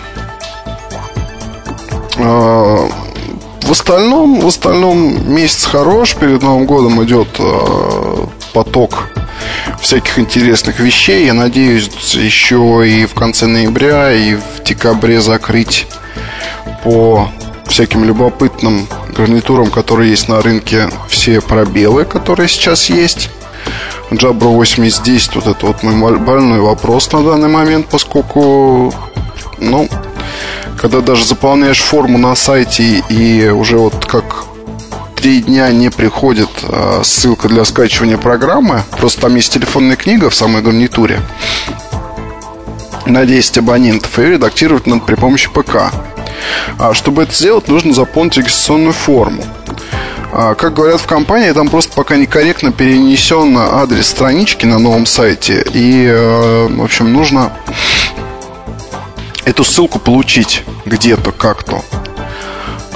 [3.64, 6.16] В остальном, в остальном месяц хорош.
[6.16, 9.10] Перед Новым годом идет э, поток
[9.82, 11.26] всяких интересных вещей.
[11.26, 15.88] Я надеюсь еще и в конце ноября, и в декабре закрыть
[16.84, 17.30] по
[17.68, 23.30] всяким любопытным гарнитурам, которые есть на рынке, все пробелы, которые сейчас есть.
[24.12, 28.94] Jabra 8010, вот это вот мой больной вопрос на данный момент, поскольку,
[29.58, 29.88] ну,
[30.84, 34.44] когда даже заполняешь форму на сайте и уже вот как
[35.16, 40.36] три дня не приходит э, ссылка для скачивания программы, просто там есть телефонная книга в
[40.36, 41.22] самой гарнитуре
[43.06, 45.94] на 10 абонентов, и редактировать надо при помощи ПК.
[46.78, 49.42] А чтобы это сделать, нужно заполнить регистрационную форму.
[50.34, 55.66] А, как говорят в компании, там просто пока некорректно перенесен адрес странички на новом сайте.
[55.74, 57.54] И, э, в общем, нужно
[59.46, 61.82] эту ссылку получить где-то, как-то.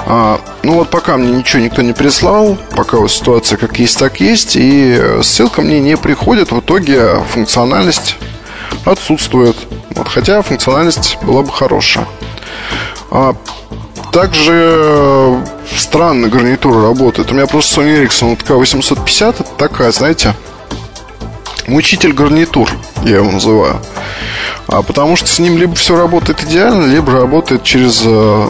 [0.05, 4.19] А, ну вот пока мне ничего никто не прислал, пока вот ситуация как есть, так
[4.21, 8.15] есть, и ссылка мне не приходит, в итоге функциональность
[8.86, 9.55] отсутствует.
[9.95, 12.07] Вот, хотя функциональность была бы хорошая.
[13.12, 13.36] А,
[14.12, 17.31] также э, странно гарнитура работает.
[17.31, 20.33] У меня просто Sony Ericsson ТК-850 Это такая, знаете,
[21.67, 22.69] мучитель гарнитур,
[23.03, 23.80] я его называю.
[24.67, 28.01] А потому что с ним либо все работает идеально, либо работает через...
[28.06, 28.49] Э,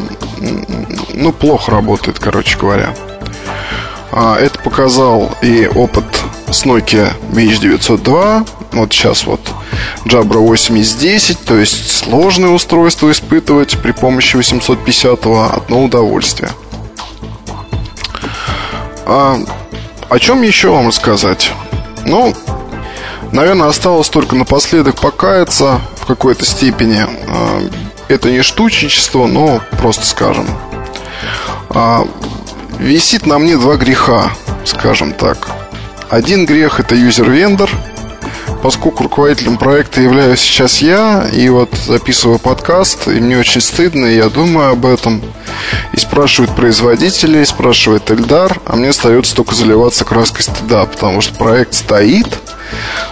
[1.13, 2.93] ну, плохо работает, короче говоря.
[4.11, 6.05] А, это показал и опыт
[6.49, 8.49] с Nokia MH902.
[8.71, 9.41] Вот сейчас вот
[10.05, 16.51] Jabra 8010, то есть сложное устройство испытывать при помощи 850-го одно удовольствие.
[19.05, 19.39] А,
[20.09, 21.51] о чем еще вам рассказать?
[22.05, 22.33] Ну,
[23.31, 27.05] наверное, осталось только напоследок покаяться в какой-то степени.
[27.07, 27.61] А,
[28.07, 30.47] это не штучничество, но просто скажем.
[31.69, 32.07] А,
[32.79, 34.31] висит на мне два греха,
[34.65, 35.49] скажем так.
[36.09, 37.69] Один грех это юзер-вендор–
[38.61, 44.15] поскольку руководителем проекта являюсь сейчас я, и вот записываю подкаст, и мне очень стыдно, и
[44.15, 45.21] я думаю об этом.
[45.93, 51.73] И спрашивают производителей, спрашивает Эльдар, а мне остается только заливаться краской стыда, потому что проект
[51.73, 52.27] стоит,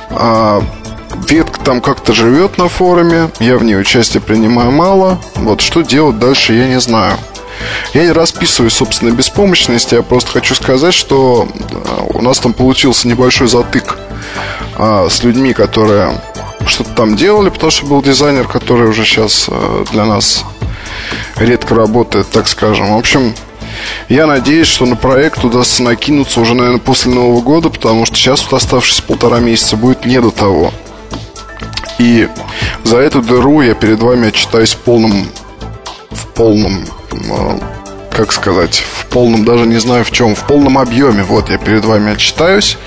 [0.09, 0.63] а
[1.27, 5.19] ветка там как-то живет на форуме, я в ней участие принимаю мало.
[5.35, 7.17] Вот что делать дальше, я не знаю.
[7.93, 13.07] Я не расписываю собственной беспомощности, я просто хочу сказать, что а, у нас там получился
[13.07, 13.97] небольшой затык
[14.77, 16.21] а, с людьми, которые
[16.67, 20.43] что-то там делали, потому что был дизайнер, который уже сейчас а, для нас
[21.37, 22.93] редко работает, так скажем.
[22.93, 23.33] В общем,
[24.09, 28.43] я надеюсь, что на проект удастся накинуться уже, наверное, после Нового года, потому что сейчас
[28.43, 30.71] вот оставшиеся полтора месяца будет не до того.
[31.97, 32.27] И
[32.83, 35.27] за эту дыру я перед вами отчитаюсь в полном,
[36.11, 36.85] в полном
[37.31, 37.59] а,
[38.11, 41.23] как сказать, в полном, даже не знаю в чем, в полном объеме.
[41.23, 42.77] Вот я перед вами отчитаюсь.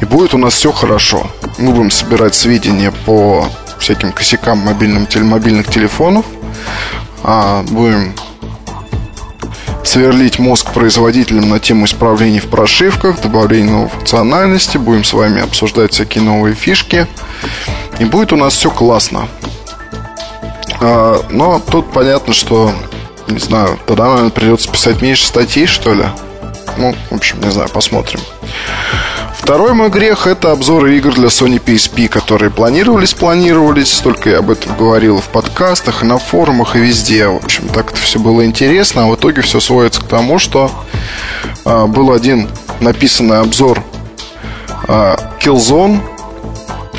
[0.00, 1.26] И будет у нас все хорошо.
[1.58, 6.24] Мы будем собирать сведения по всяким косякам мобильным, мобильных телефонов.
[7.22, 8.14] А, будем
[9.86, 14.78] сверлить мозг производителям на тему исправлений в прошивках, добавления новой функциональности.
[14.78, 17.06] Будем с вами обсуждать всякие новые фишки.
[17.98, 19.28] И будет у нас все классно.
[20.80, 22.72] А, но тут понятно, что
[23.28, 26.04] не знаю, тогда, наверное, придется писать меньше статей, что ли.
[26.76, 28.20] Ну, в общем, не знаю, посмотрим.
[29.46, 34.00] Второй мой грех– это обзоры игр для Sony PSP, которые планировались, планировались.
[34.00, 37.28] Только я об этом говорил в подкастах, и на форумах, и везде.
[37.28, 39.04] В общем, так это все было интересно.
[39.04, 40.72] А в итоге все сводится к тому, что
[41.64, 42.48] а, был один
[42.80, 43.84] написанный обзор
[44.88, 46.00] а, Killzone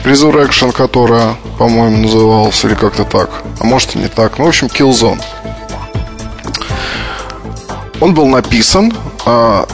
[0.05, 3.29] Resurrection, которая, по-моему, назывался, или как-то так.
[3.59, 4.39] А может и не так.
[4.39, 5.21] Ну, в общем, Killzone.
[7.99, 8.93] Он был написан,
[9.25, 9.67] а,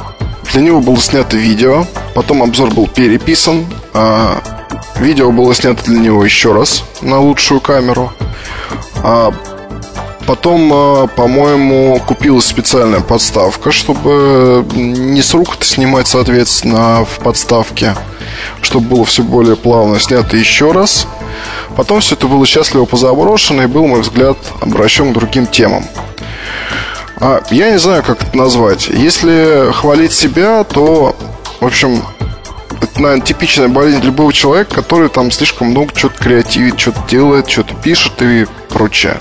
[0.51, 4.41] для него было снято видео, потом обзор был переписан, а,
[4.97, 8.11] видео было снято для него еще раз на лучшую камеру.
[9.03, 9.33] А,
[10.27, 17.95] потом, по-моему, купилась специальная подставка, чтобы не с рук это снимать, соответственно, в подставке,
[18.61, 21.07] чтобы было все более плавно снято еще раз.
[21.75, 25.85] Потом все это было счастливо позаброшено и был, мой взгляд, обращен к другим темам.
[27.25, 28.89] А, я не знаю, как это назвать.
[28.89, 31.15] Если хвалить себя, то,
[31.61, 32.03] в общем,
[32.81, 37.75] это, наверное, типичная болезнь любого человека, который там слишком много чего-то креативит, что-то делает, что-то
[37.75, 39.15] пишет и прочее.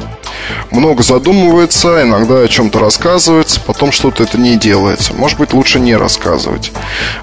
[0.72, 5.14] Много задумывается, иногда о чем-то рассказывается, потом что-то это не делается.
[5.14, 6.72] Может быть, лучше не рассказывать.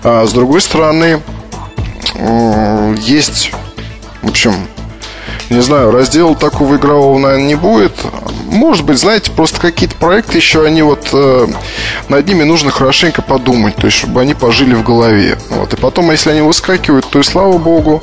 [0.03, 1.21] А с другой стороны,
[2.99, 3.51] есть,
[4.21, 4.53] в общем,
[5.49, 7.93] не знаю, раздела такого игрового, наверное, не будет.
[8.45, 11.47] Может быть, знаете, просто какие-то проекты еще, они вот э,
[12.07, 15.37] над ними нужно хорошенько подумать, то есть, чтобы они пожили в голове.
[15.49, 15.73] Вот.
[15.73, 18.01] И потом, если они выскакивают, то и слава богу.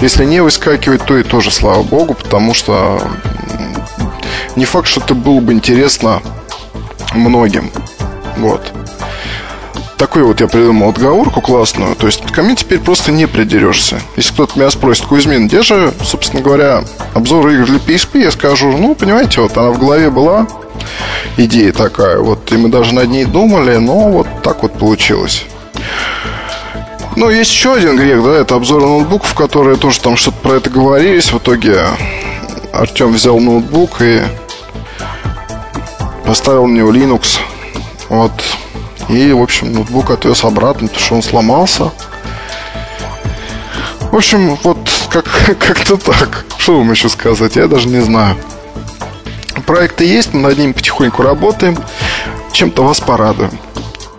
[0.00, 3.00] Если не выскакивают, то и тоже слава богу, потому что
[4.54, 6.22] не факт, что это было бы интересно
[7.14, 7.70] многим.
[8.38, 8.72] Вот.
[9.96, 11.94] Такую вот я придумал отговорку классную.
[11.96, 14.00] То есть ко мне теперь просто не придерешься.
[14.16, 16.84] Если кто-то меня спросит, Кузьмин, где же, собственно говоря,
[17.14, 20.46] обзор игр для PSP, я скажу, ну, понимаете, вот она в голове была,
[21.36, 25.44] идея такая, вот, и мы даже над ней думали, но вот так вот получилось.
[27.16, 30.68] Ну, есть еще один грех, да, это обзор ноутбуков, которые тоже там что-то про это
[30.68, 31.32] говорились.
[31.32, 31.86] В итоге
[32.74, 34.20] Артем взял ноутбук и
[36.26, 37.38] поставил него Linux.
[38.10, 38.32] Вот.
[39.08, 41.90] И, в общем, ноутбук отвез обратно, потому что он сломался.
[44.10, 44.78] В общем, вот
[45.10, 45.24] как,
[45.58, 46.44] как-то так.
[46.58, 48.36] Что вам еще сказать, я даже не знаю.
[49.66, 51.76] Проекты есть, мы над ним потихоньку работаем.
[52.52, 53.50] Чем-то вас порадуем.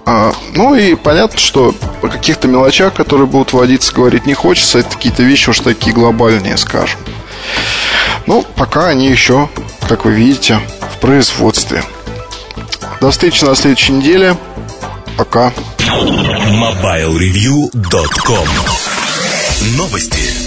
[0.06, 4.80] А, ну и понятно, что о каких-то мелочах, которые будут вводиться, говорить не хочется.
[4.80, 7.00] Это какие-то вещи уж такие глобальные, скажем.
[8.26, 9.50] Ну, пока они еще,
[9.88, 10.60] как вы видите,
[10.96, 11.84] в производстве.
[13.02, 14.38] До встречи на следующей неделе.
[15.18, 15.52] Пока.
[16.52, 18.48] MobileReview.com
[19.78, 20.47] Новости.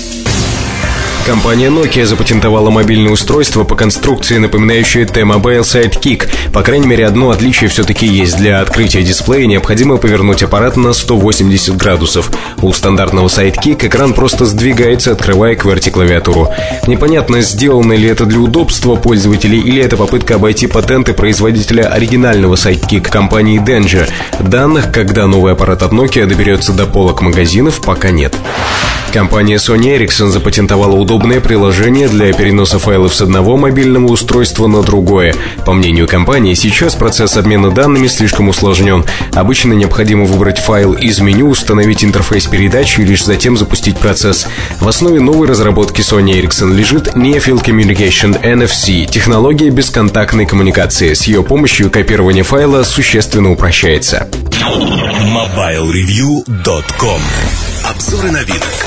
[1.27, 6.29] Компания Nokia запатентовала мобильное устройство по конструкции, напоминающее T-Mobile Sidekick.
[6.53, 8.39] По крайней мере, одно отличие все-таки есть.
[8.39, 12.31] Для открытия дисплея необходимо повернуть аппарат на 180 градусов.
[12.63, 16.49] У стандартного Sidekick экран просто сдвигается, открывая QWERTY-клавиатуру.
[16.87, 23.03] Непонятно, сделано ли это для удобства пользователей или это попытка обойти патенты производителя оригинального Sidekick
[23.03, 24.09] компании Danger.
[24.41, 28.35] Данных, когда новый аппарат от Nokia доберется до полок магазинов, пока нет.
[29.13, 35.35] Компания Sony Ericsson запатентовала удобное приложение для переноса файлов с одного мобильного устройства на другое.
[35.67, 39.05] По мнению компании, сейчас процесс обмена данными слишком усложнен.
[39.35, 44.47] Обычно необходимо выбрать файл из меню, установить интерфейс передачи и лишь затем запустить процесс.
[44.81, 51.13] В основе новой разработки Sony Ericsson лежит Near Field Communication NFC, технология бесконтактной коммуникации.
[51.13, 54.31] С ее помощью копирование файла существенно упрощается.
[55.29, 57.21] MobileReview.com
[57.85, 58.87] Обзоры новинок.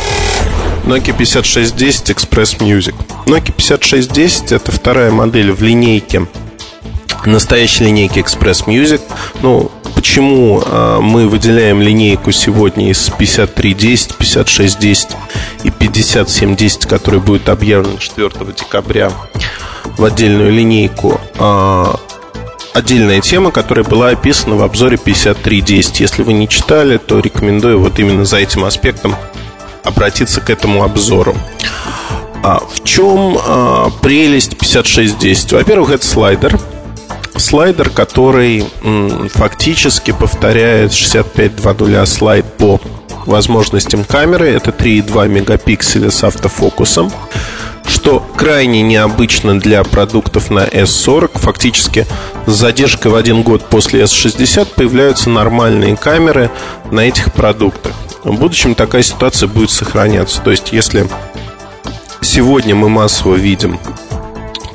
[0.85, 2.95] Nokia 5610 Express Music.
[3.25, 6.27] Nokia 5610 это вторая модель в линейке
[7.25, 9.01] настоящей линейки Express Music.
[9.41, 15.07] Ну, почему э, мы выделяем линейку сегодня из 5310, 5610
[15.63, 19.11] и 5710, которая будет объявлена 4 декабря
[19.97, 21.19] в отдельную линейку?
[21.35, 21.93] Э,
[22.73, 26.01] отдельная тема, которая была описана в обзоре 5310.
[26.01, 29.15] Если вы не читали, то рекомендую вот именно за этим аспектом
[29.83, 31.35] обратиться к этому обзору.
[32.43, 35.53] А в чем а, прелесть 5610?
[35.53, 36.59] Во-первых, это слайдер.
[37.37, 42.81] Слайдер, который м, фактически повторяет 65.2.0 слайд по
[43.25, 44.49] возможностям камеры.
[44.49, 47.11] Это 3,2 мегапикселя с автофокусом
[47.85, 51.31] что крайне необычно для продуктов на S40.
[51.35, 52.05] Фактически
[52.45, 56.49] с задержкой в один год после S60 появляются нормальные камеры
[56.91, 57.93] на этих продуктах.
[58.23, 60.41] В будущем такая ситуация будет сохраняться.
[60.41, 61.07] То есть, если
[62.21, 63.79] сегодня мы массово видим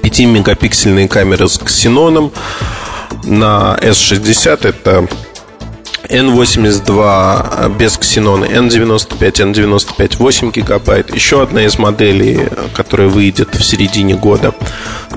[0.03, 2.31] 5-мегапиксельные камеры с ксеноном,
[3.25, 5.09] на S60 это
[6.09, 9.19] N82 без ксенона, N95,
[9.53, 14.55] N95 8 гигабайт, еще одна из моделей, которая выйдет в середине года,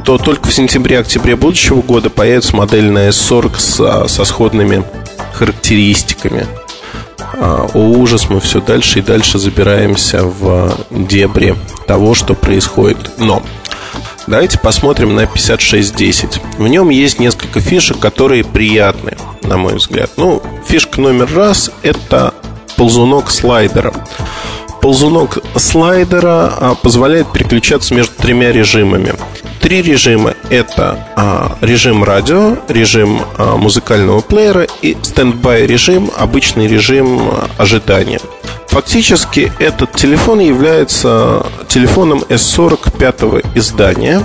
[0.05, 4.83] то только в сентябре-октябре будущего года появится модель на S40 со, со сходными
[5.33, 6.45] характеристиками.
[7.33, 11.55] А, о ужас, мы все дальше и дальше забираемся в дебри
[11.87, 12.97] того, что происходит.
[13.17, 13.41] Но
[14.27, 16.41] давайте посмотрим на 5610.
[16.57, 20.11] В нем есть несколько фишек, которые приятны, на мой взгляд.
[20.17, 22.33] Ну, фишка номер раз– это
[22.75, 23.93] ползунок слайдера.
[24.81, 29.13] Ползунок слайдера а, позволяет переключаться между тремя режимами.
[29.61, 37.21] Три режима– это а, режим радио, режим а, музыкального плеера и стендбай режим, обычный режим
[37.21, 38.19] а, ожидания.
[38.69, 44.23] Фактически этот телефон является телефоном S40 пятого издания.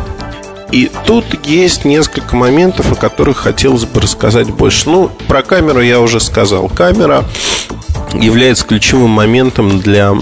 [0.72, 4.90] И тут есть несколько моментов, о которых хотелось бы рассказать больше.
[4.90, 6.68] Ну, про камеру я уже сказал.
[6.68, 7.24] Камера
[8.14, 10.14] является ключевым моментом для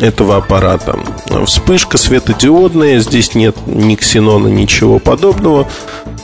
[0.00, 0.98] этого аппарата.
[1.46, 5.68] Вспышка светодиодная, здесь нет ни ксенона, ничего подобного.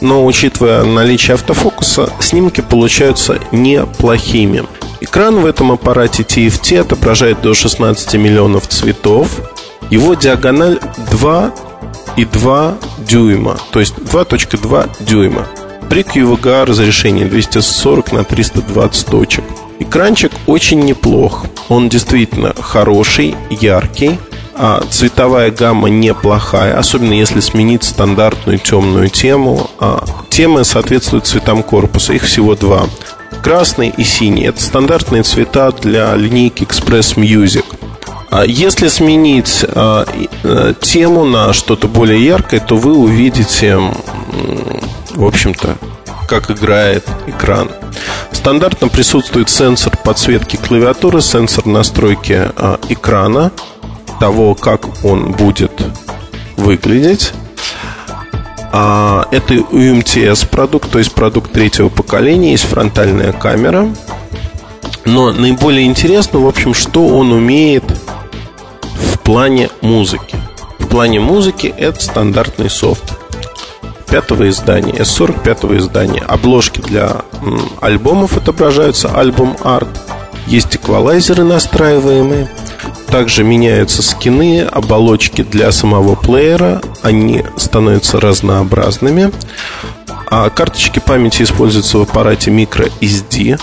[0.00, 4.64] Но учитывая наличие автофокуса, снимки получаются неплохими.
[5.00, 9.28] Экран в этом аппарате TFT отображает до 16 миллионов цветов.
[9.90, 10.78] Его диагональ
[12.24, 15.46] 2,2 дюйма, то есть 2.2 дюйма.
[15.88, 19.44] При QVGA разрешении 240 на 320 точек.
[19.78, 21.46] Экранчик очень неплох.
[21.68, 24.18] Он действительно хороший, яркий.
[24.60, 29.70] А цветовая гамма неплохая, особенно если сменить стандартную темную тему.
[29.78, 32.86] А темы соответствуют цветам корпуса, их всего два.
[33.42, 34.46] красный и синий.
[34.46, 37.64] Это стандартные цвета для линейки Express Music.
[38.30, 40.04] А если сменить а,
[40.44, 43.78] а, тему на что-то более яркое, то вы увидите,
[45.14, 45.76] в общем-то,
[46.28, 47.70] как играет экран.
[48.32, 53.50] Стандартно присутствует сенсор подсветки клавиатуры, сенсор настройки а, экрана,
[54.20, 55.72] того, как он будет
[56.56, 57.32] выглядеть.
[58.72, 63.88] А, это UMTS продукт, то есть продукт третьего поколения, есть фронтальная камера.
[65.06, 67.84] Но наиболее интересно, в общем, что он умеет
[69.28, 70.36] плане музыки.
[70.78, 73.12] В плане музыки это стандартный софт
[74.10, 76.22] пятого издания, S40 пятого издания.
[76.22, 77.24] Обложки для
[77.82, 79.86] альбомов отображаются, альбом арт.
[80.46, 82.50] Есть эквалайзеры настраиваемые.
[83.08, 86.80] Также меняются скины, оболочки для самого плеера.
[87.02, 89.30] Они становятся разнообразными.
[90.30, 93.60] А карточки памяти используются в аппарате microSD.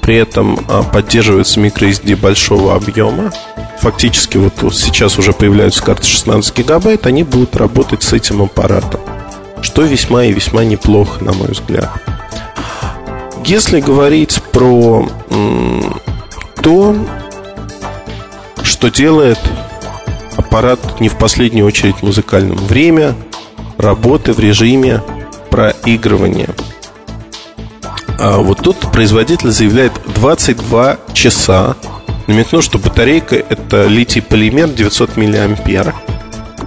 [0.00, 3.32] При этом а, поддерживается microSD большого объема.
[3.82, 9.00] Фактически вот сейчас уже появляются карты 16 гигабайт, они будут работать с этим аппаратом
[9.62, 11.90] что весьма и весьма неплохо, на мой взгляд.
[13.44, 15.08] Если говорить про
[16.62, 16.96] то,
[18.62, 19.38] что делает
[20.36, 22.56] аппарат не в последнюю очередь музыкальным.
[22.56, 23.14] Время
[23.78, 25.02] работы в режиме
[25.50, 26.50] проигрывания.
[28.18, 31.76] А вот тут производитель заявляет 22 часа.
[32.26, 35.94] Намекну, что батарейка это литий-полимер 900 миллиампер.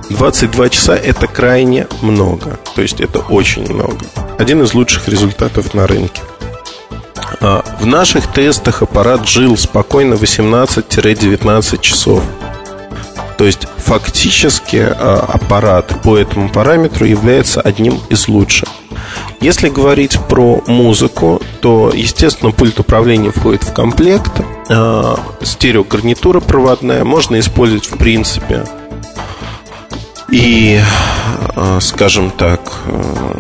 [0.10, 2.60] 22 часа это крайне много.
[2.76, 4.06] То есть это очень много.
[4.38, 6.22] Один из лучших результатов на рынке.
[7.42, 12.24] А, в наших тестах аппарат жил спокойно 18-19 часов.
[13.38, 18.70] То есть фактически а, аппарат по этому параметру является одним из лучших.
[19.42, 24.32] Если говорить про музыку, то, естественно, пульт управления входит в комплект.
[24.70, 28.64] А, стереогарнитура проводная можно использовать в принципе
[30.30, 30.82] и,
[31.56, 33.40] э, скажем так, э,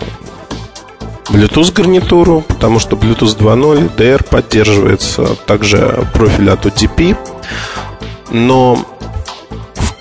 [1.29, 7.17] Bluetooth гарнитуру, потому что Bluetooth 2.0, DR поддерживается, также профиль от OTP.
[8.31, 8.85] Но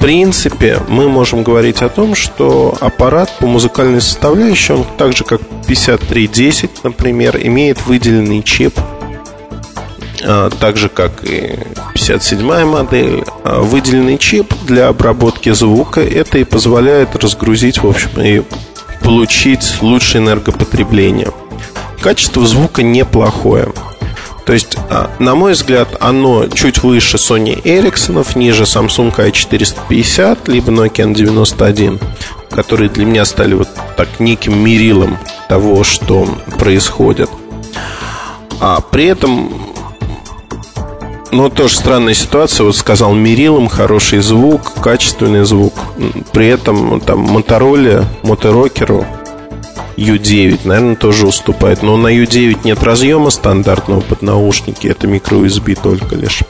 [0.04, 5.40] принципе мы можем говорить о том, что аппарат по музыкальной составляющей, он так же как
[5.66, 8.78] 5310, например, имеет выделенный чип
[10.22, 11.58] а, так же как и
[11.94, 16.02] 57 модель, а, выделенный чип для обработки звука.
[16.02, 18.42] Это и позволяет разгрузить, в общем, и
[19.02, 21.30] получить лучшее энергопотребление.
[22.02, 23.68] Качество звука неплохое.
[24.44, 30.70] То есть, а, на мой взгляд, оно чуть выше Sony Ericsson, ниже Samsung i450, либо
[30.70, 32.00] Nokia N91,
[32.50, 35.18] которые для меня стали вот так неким мерилом
[35.48, 36.28] того, что
[36.58, 37.30] происходит.
[38.60, 39.64] А при этом
[41.32, 42.64] ну, тоже странная ситуация.
[42.64, 45.74] Вот сказал Мерилом, хороший звук, качественный звук.
[46.32, 49.04] При этом там Motorola, Моторокеру
[49.96, 51.82] U9, наверное, тоже уступает.
[51.82, 54.86] Но на U9 нет разъема стандартного под наушники.
[54.86, 56.42] Это микро-USB только лишь.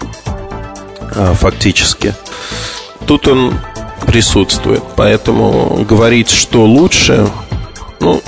[1.17, 2.15] А, фактически.
[3.07, 3.55] Тут он
[4.07, 4.83] присутствует.
[4.97, 7.29] Поэтому говорить, что лучше,
[8.01, 8.23] ну,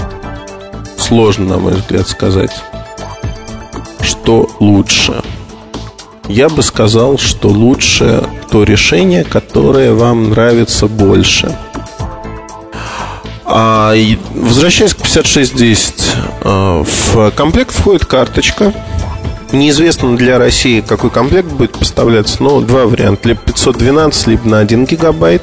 [0.98, 2.52] сложно, на мой взгляд, сказать.
[4.00, 5.22] Что лучше
[6.28, 11.56] я бы сказал, что лучше то решение, которое вам нравится больше.
[13.48, 13.94] А,
[14.34, 15.94] возвращаясь к 5610,
[16.42, 18.72] а, в комплект входит карточка.
[19.52, 23.28] Неизвестно для России, какой комплект будет поставляться, но два варианта.
[23.28, 25.42] Либо 512, либо на 1 гигабайт.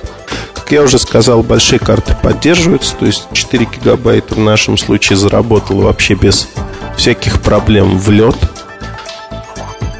[0.53, 5.77] Как я уже сказал, большие карты поддерживаются, то есть 4 гигабайта в нашем случае заработал
[5.77, 6.49] вообще без
[6.97, 8.35] всяких проблем в лед–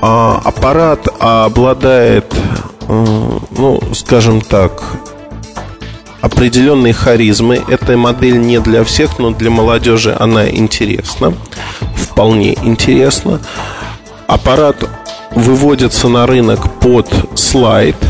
[0.06, 2.26] а, аппарат обладает,
[2.90, 3.06] э,
[3.58, 4.84] ну, скажем так,
[6.24, 7.62] определенной харизмой.
[7.68, 11.34] Эта модель не для всех, но для молодежи она интересна.
[11.96, 13.40] Вполне интересна.
[14.26, 14.78] Аппарат
[15.36, 17.98] выводится на рынок под слайд–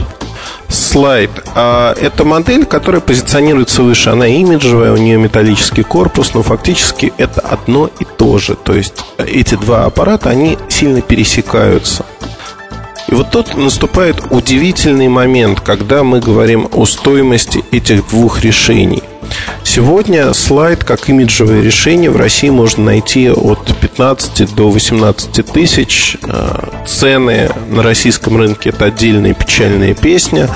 [0.74, 1.32] слайд.
[1.55, 4.09] А это модель, которая позиционируется выше.
[4.09, 8.55] Она имиджевая, у нее металлический корпус, но фактически это одно и то же.
[8.55, 12.05] То есть эти два аппарата, они сильно пересекаются.
[13.14, 19.03] И вот тут наступает удивительный момент, когда мы говорим о стоимости этих двух решений.
[19.64, 26.18] Сегодня слайд как имиджевое решение в России можно найти от 15 до 18 тысяч.
[26.24, 30.49] Э, цены на российском рынке это отдельная печальная песня.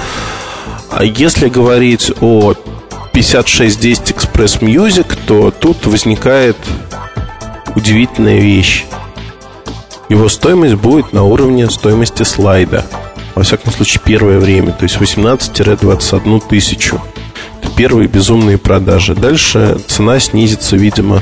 [0.89, 2.55] А если говорить о
[3.13, 6.57] 5610 Express Music, то тут возникает
[7.75, 8.83] удивительная вещь.
[10.09, 12.85] Его стоимость будет на уровне стоимости слайда.
[13.35, 17.01] Во всяком случае, первое время, то есть 18-21 тысячу.
[17.61, 19.15] Это первые безумные продажи.
[19.15, 21.21] Дальше цена снизится, видимо,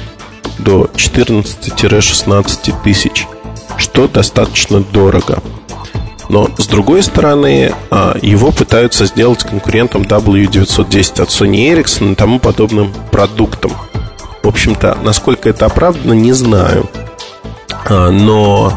[0.60, 3.28] до 14-16 тысяч,
[3.78, 5.42] что достаточно дорого.
[6.30, 12.40] Но, с другой стороны, а, его пытаются сделать конкурентом W910 от Sony Ericsson и тому
[12.40, 13.72] подобным продуктам.
[14.42, 16.90] В общем-то, насколько это оправдано, не знаю.
[17.88, 18.74] А, но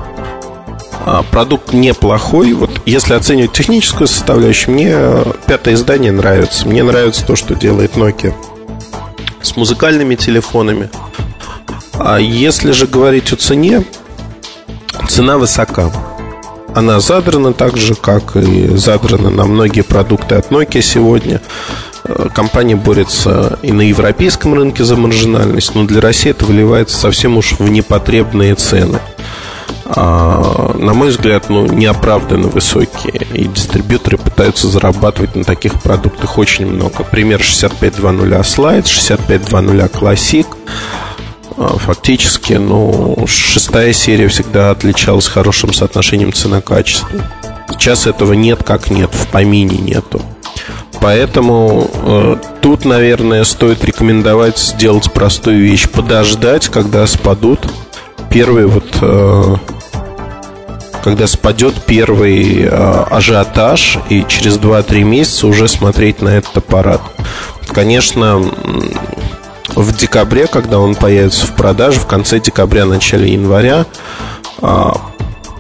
[1.07, 2.53] а, продукт неплохой.
[2.53, 4.95] Вот если оценивать техническую составляющую, мне
[5.47, 6.69] пятое издание нравится.
[6.69, 8.35] Мне нравится то, что делает Nokia
[9.41, 10.91] с музыкальными телефонами.
[11.95, 13.85] А если же говорить о цене,
[15.09, 15.91] цена высока.
[16.75, 21.41] Она задрана так же, как и задрана на многие продукты от Nokia сегодня.
[22.09, 27.37] Э, компания борется и на европейском рынке за маржинальность, но для России это выливается совсем
[27.37, 28.99] уж в непотребные цены.
[29.91, 33.27] А, на мой взгляд, ну, неоправданно высокие.
[33.33, 37.05] И дистрибьюторы пытаются зарабатывать на таких продуктах очень много.
[37.05, 40.47] Пример 6520 Slide, 6520 Classic–
[41.61, 47.09] а, фактически, ну, шестая серия всегда отличалась хорошим соотношением цена-качество.
[47.71, 50.23] Сейчас этого нет как нет, в помине нету.
[51.01, 55.89] Поэтому э, тут, наверное, стоит рекомендовать сделать простую вещь.
[55.89, 57.61] Подождать, когда спадут
[58.31, 58.87] первые вот...
[59.01, 59.57] Э,
[61.03, 67.01] когда спадет первый э, ажиотаж, и через 2-3 месяца уже смотреть на этот аппарат.
[67.69, 68.43] Конечно,
[69.75, 73.87] в декабре, когда он появится в продаже, в конце декабря, начале января,
[74.61, 75.01] а,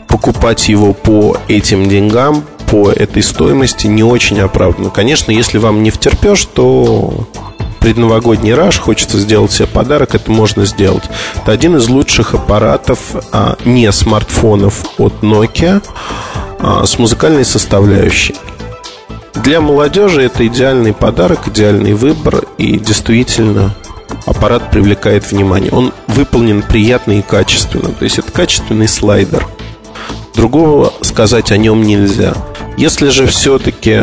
[0.08, 4.90] покупать его по этим деньгам, по этой стоимости не очень оправданно.
[4.90, 7.26] Конечно, если вам не втерпешь, то
[7.80, 11.04] предновогодний раш, хочется сделать себе подарок, это можно сделать.
[11.36, 12.98] Это один из лучших аппаратов,
[13.32, 15.82] а, не смартфонов от Nokia,
[16.58, 18.34] а, с музыкальной составляющей.
[19.34, 23.74] Для молодежи это идеальный подарок, идеальный выбор и действительно
[24.26, 25.70] аппарат привлекает внимание.
[25.70, 27.92] Он выполнен приятно и качественно.
[27.92, 29.46] То есть это качественный слайдер.
[30.34, 32.34] Другого сказать о нем нельзя.
[32.78, 34.02] Если же все-таки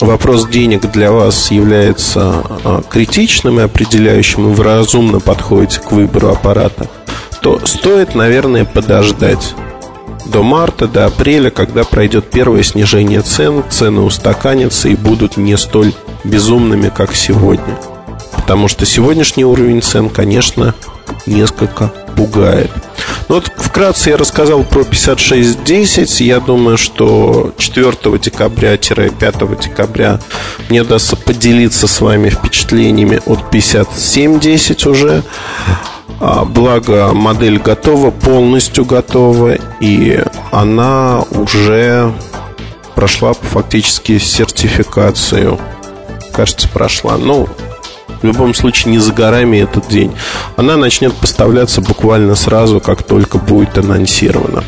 [0.00, 6.28] вопрос денег для вас является а, критичным и определяющим, и вы разумно подходите к выбору
[6.28, 6.88] аппарата,
[7.42, 9.54] то стоит, наверное, подождать
[10.24, 15.92] до марта, до апреля, когда пройдет первое снижение цен, цены устаканятся и будут не столь
[16.24, 17.78] безумными, как сегодня.
[18.34, 20.74] Потому что сегодняшний уровень цен, конечно,
[21.26, 22.70] несколько пугает.
[23.28, 26.20] Ну вот вкратце я рассказал про 5610.
[26.20, 30.20] Я думаю, что 4 декабря-5 декабря
[30.68, 35.24] мне удастся поделиться с вами впечатлениями от 5710 уже.
[36.20, 40.22] А, благо модель готова, полностью готова, и
[40.52, 42.12] она уже
[42.94, 45.58] прошла фактически сертификацию.
[46.32, 47.18] Кажется, прошла.
[47.18, 47.48] Ну,
[48.26, 50.12] любом случае не за горами этот день.
[50.56, 54.62] Она начнет поставляться буквально сразу, как только будет анонсирована.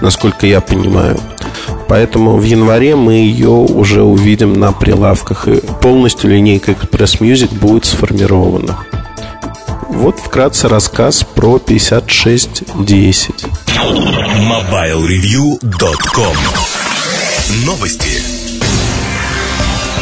[0.00, 1.18] Насколько я понимаю.
[1.88, 5.48] Поэтому в январе мы ее уже увидим на прилавках.
[5.48, 8.78] И полностью линейка Express Music будет сформирована.
[9.88, 13.44] Вот вкратце рассказ про 5610.
[14.48, 16.36] MobileReview.com
[17.66, 18.29] Новости.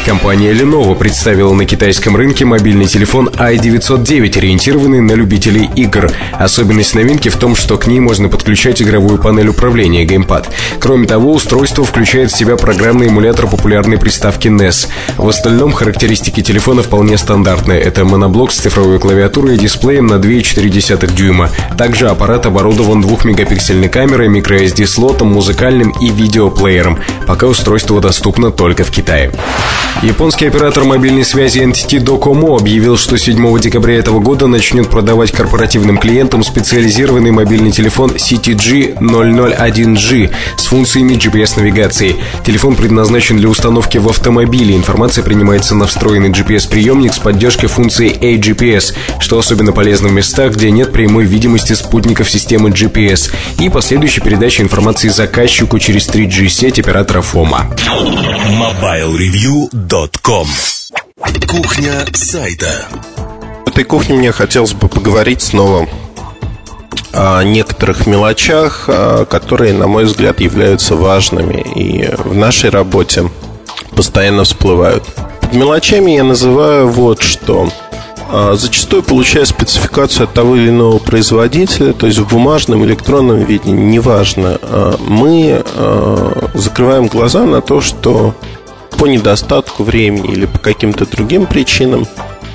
[0.05, 6.11] Компания Lenovo представила на китайском рынке мобильный телефон i909, ориентированный на любителей игр.
[6.33, 10.47] Особенность новинки в том, что к ней можно подключать игровую панель управления Gamepad.
[10.79, 14.87] Кроме того, устройство включает в себя программный эмулятор популярной приставки NES.
[15.17, 17.79] В остальном характеристики телефона вполне стандартные.
[17.79, 21.49] Это моноблок с цифровой клавиатурой и дисплеем на 2,4 дюйма.
[21.77, 26.99] Также аппарат оборудован 2-мегапиксельной камерой, microSD-слотом, музыкальным и видеоплеером.
[27.27, 29.31] Пока устройство доступно только в Китае.
[30.01, 35.97] Японский оператор мобильной связи NTT Docomo объявил, что 7 декабря этого года начнет продавать корпоративным
[35.97, 42.15] клиентам специализированный мобильный телефон CTG 001G с функциями GPS-навигации.
[42.45, 44.73] Телефон предназначен для установки в автомобиле.
[44.75, 50.71] Информация принимается на встроенный GPS-приемник с поддержкой функции AGPS, что особенно полезно в местах, где
[50.71, 57.77] нет прямой видимости спутников системы GPS и последующей передачи информации заказчику через 3G-сеть оператора FOMA.
[58.49, 60.47] Mobile Review Кухня.com
[61.47, 62.69] Кухня сайта
[63.65, 65.87] В этой кухне мне хотелось бы поговорить снова
[67.13, 73.29] о некоторых мелочах, а, которые, на мой взгляд, являются важными и в нашей работе
[73.95, 75.03] постоянно всплывают.
[75.39, 77.71] Под мелочами я называю вот что.
[78.31, 83.71] а, зачастую получая спецификацию от того или иного производителя, то есть в бумажном, электронном виде,
[83.71, 85.63] неважно, а, мы
[86.53, 88.35] закрываем глаза на то, что
[88.99, 92.05] по недостатку времени или по каким-то другим причинам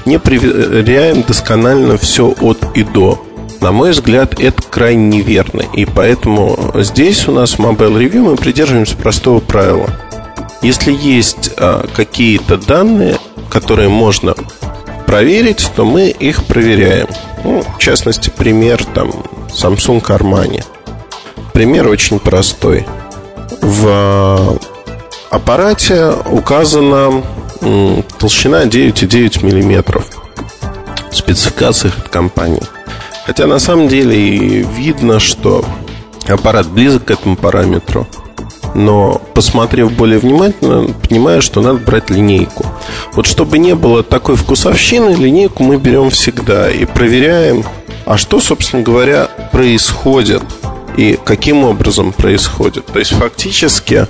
[0.05, 3.24] не проверяем досконально все от и до.
[3.61, 5.62] На мой взгляд, это крайне неверно.
[5.72, 9.88] И поэтому здесь у нас в Mobile Review мы придерживаемся простого правила.
[10.61, 13.16] Если есть а, какие-то данные,
[13.49, 14.34] которые можно
[15.07, 17.09] проверить, то мы их проверяем.
[17.42, 19.11] Ну, в частности, пример там
[19.49, 20.62] Samsung Armani.
[21.55, 22.86] Пример очень простой.
[23.62, 24.59] В
[25.35, 27.22] аппарате указана
[28.18, 30.03] толщина 9,9 мм
[31.11, 32.62] в спецификациях от компании.
[33.26, 35.64] Хотя на самом деле видно, что
[36.28, 38.07] аппарат близок к этому параметру.
[38.74, 42.66] Но посмотрев более внимательно, понимаю, что надо брать линейку.
[43.12, 47.64] Вот чтобы не было такой вкусовщины, линейку мы берем всегда и проверяем,
[48.05, 50.43] а что, собственно говоря, происходит
[50.97, 52.86] и каким образом происходит.
[52.86, 54.07] То есть фактически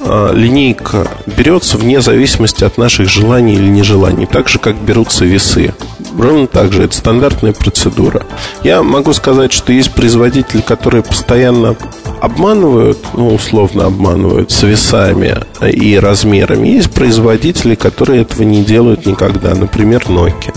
[0.00, 5.74] э, линейка берется вне зависимости от наших желаний или нежеланий, так же как берутся весы.
[6.18, 8.24] Ровно так же, это стандартная процедура.
[8.62, 11.76] Я могу сказать, что есть производители, которые постоянно
[12.20, 16.68] обманывают, ну, условно обманывают с весами и размерами.
[16.68, 19.54] Есть производители, которые этого не делают никогда.
[19.54, 20.54] Например, Nokia.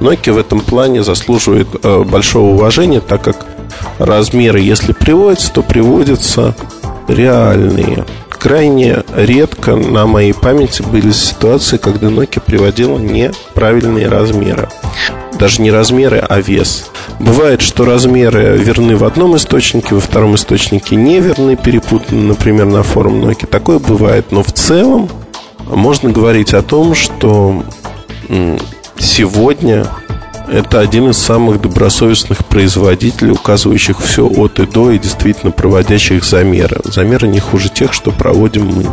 [0.00, 3.46] Nokia в этом плане заслуживает э, большого уважения, так как
[3.98, 6.54] размеры, если приводятся, то приводятся
[7.08, 8.04] реальные.
[8.28, 14.68] Крайне редко на моей памяти были ситуации, когда Nokia приводила неправильные размеры.
[15.38, 16.90] Даже не размеры, а вес.
[17.18, 22.82] Бывает, что размеры верны в одном источнике, во втором источнике не верны, перепутаны, например, на
[22.82, 23.46] форум Nokia.
[23.46, 25.08] Такое бывает, но в целом
[25.66, 27.64] можно говорить о том, что
[28.98, 29.86] сегодня
[30.48, 36.80] это один из самых добросовестных производителей, указывающих все от и до и действительно проводящих замеры.
[36.84, 38.86] Замеры не хуже тех, что проводим мы.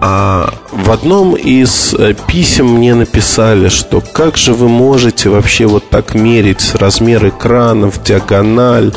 [0.00, 5.88] А в одном из э, писем мне написали, что как же вы можете вообще вот
[5.90, 8.92] так мерить размер экранов, диагональ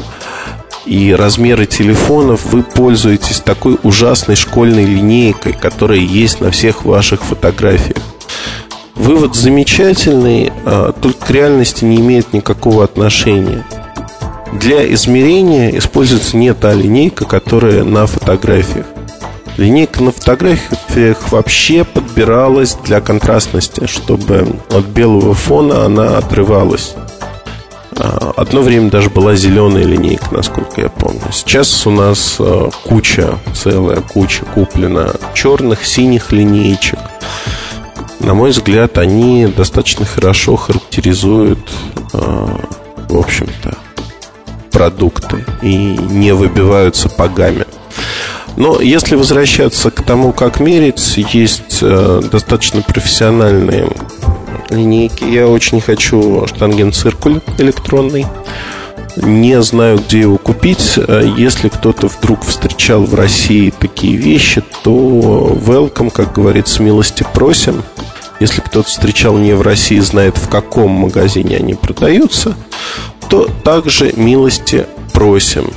[0.85, 7.97] и размеры телефонов, вы пользуетесь такой ужасной школьной линейкой, которая есть на всех ваших фотографиях.
[9.01, 13.65] Вывод замечательный, а, только к реальности не имеет никакого отношения.
[14.53, 18.85] Для измерения используется не та линейка, которая на фотографиях.
[19.57, 26.93] Линейка на фотографиях вообще подбиралась для контрастности, чтобы от белого фона она отрывалась.
[27.97, 31.21] А, одно время даже была зеленая линейка, насколько я помню.
[31.31, 36.99] Сейчас у нас а, куча, целая куча куплена черных, синих линеечек
[38.23, 41.59] на мой взгляд, они достаточно хорошо характеризуют,
[42.13, 42.47] э,
[43.09, 43.77] в общем-то,
[44.71, 47.65] продукты и не выбиваются погами.
[48.57, 53.87] Но если возвращаться к тому, как мерить, есть э, достаточно профессиональные
[54.71, 55.23] линейки.
[55.23, 58.25] Я очень хочу штангенциркуль электронный.
[59.17, 60.93] Не знаю, где его купить.
[60.97, 67.83] Э, если кто-то вдруг встречал в России такие вещи, то welcome, как говорится, милости просим.
[68.39, 72.55] Если кто-то встречал не в России, знает, в каком магазине они продаются,
[73.29, 75.71] то также милости просим.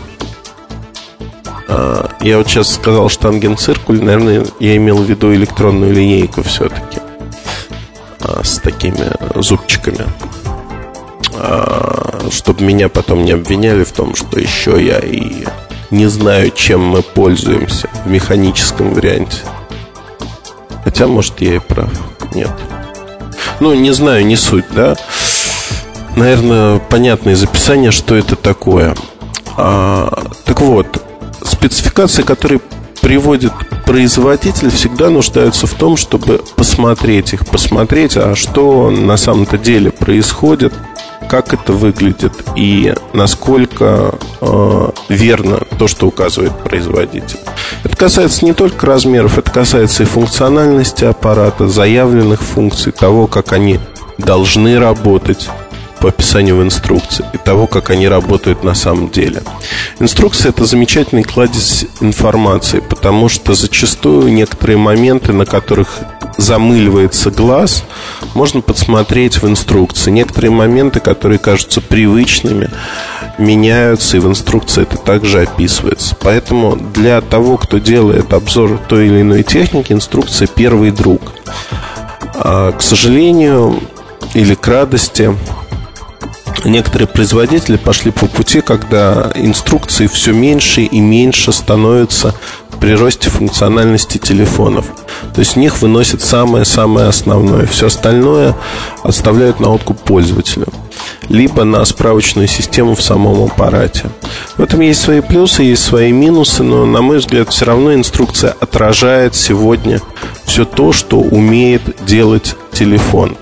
[1.68, 7.00] А, я вот сейчас сказал штангенциркуль, наверное, я имел в виду электронную линейку все-таки
[8.20, 9.10] а, с такими
[9.42, 10.06] зубчиками.
[11.36, 15.44] А, чтобы меня потом не обвиняли в том, что еще я и
[15.90, 19.38] не знаю, чем мы пользуемся в механическом варианте.
[20.84, 21.90] Хотя, может, я и прав.
[22.34, 22.50] Нет.
[23.60, 24.96] Ну, не знаю, не суть, да.
[26.16, 28.94] Наверное, понятное записание, что это такое.
[29.56, 31.02] А, так вот,
[31.44, 32.60] спецификации, которые
[33.00, 33.52] приводит
[33.84, 40.72] производитель, всегда нуждаются в том, чтобы посмотреть их, посмотреть, а что на самом-то деле происходит–
[41.28, 47.38] как это выглядит и насколько э, верно то, что указывает производитель.
[47.82, 53.80] Это касается не только размеров, это касается и функциональности аппарата, заявленных функций, того, как они
[54.18, 55.48] должны работать
[56.04, 59.42] по описанию в инструкции и того, как они работают на самом деле.
[60.00, 66.00] Инструкция– это замечательный кладезь информации, потому что зачастую некоторые моменты, на которых
[66.36, 67.84] замыливается глаз,
[68.34, 70.10] можно подсмотреть в инструкции.
[70.10, 72.68] Некоторые моменты, которые кажутся привычными,
[73.38, 76.14] меняются, и в инструкции это также описывается.
[76.20, 81.22] Поэтому для того, кто делает обзор той или иной техники, инструкция первый друг.
[82.34, 83.80] А, к сожалению,
[84.34, 85.34] или к радости
[86.64, 92.34] некоторые производители пошли по пути, когда инструкции все меньше и меньше становятся
[92.80, 94.86] при росте функциональности телефонов.
[95.34, 97.66] То есть в них выносят самое-самое основное.
[97.66, 98.54] Все остальное
[99.02, 100.66] оставляют на откуп пользователю.
[101.28, 104.10] Либо на справочную систему в самом аппарате.
[104.56, 108.54] В этом есть свои плюсы, есть свои минусы, но, на мой взгляд, все равно инструкция
[108.60, 110.00] отражает сегодня
[110.44, 113.36] все то, что умеет делать телефон.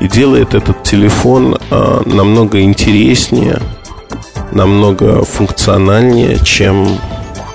[0.00, 3.60] И делает этот телефон а, намного интереснее,
[4.50, 6.98] намного функциональнее, чем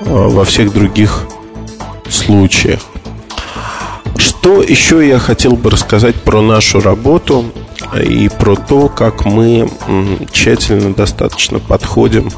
[0.01, 1.27] во всех других
[2.09, 2.81] случаях.
[4.17, 7.45] Что еще я хотел бы рассказать про нашу работу
[8.01, 9.69] и про то, как мы
[10.31, 12.31] тщательно достаточно подходим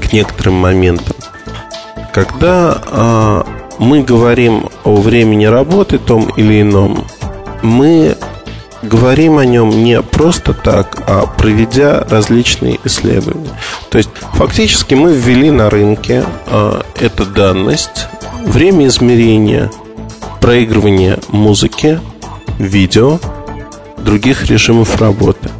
[0.00, 1.16] к некоторым моментам.
[2.12, 3.42] Когда э,
[3.78, 7.06] мы говорим о времени работы том или ином,
[7.62, 8.16] мы
[8.82, 13.50] говорим о нем не просто так, а проведя различные исследования.
[13.90, 18.06] То есть фактически мы ввели на рынке э, эту данность,
[18.44, 19.70] время измерения
[20.40, 22.00] проигрывания музыки,
[22.58, 23.18] видео,
[23.98, 25.50] других режимов работы.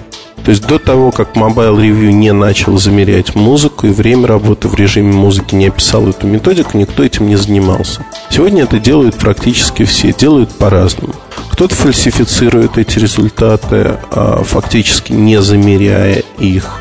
[0.49, 4.75] То есть до того, как Mobile Review не начал замерять музыку и время работы в
[4.77, 8.03] режиме музыки не описал эту методику, никто этим не занимался.
[8.31, 11.13] Сегодня это делают практически все, делают по-разному.
[11.51, 16.81] Кто-то фальсифицирует эти результаты, а фактически не замеряя их.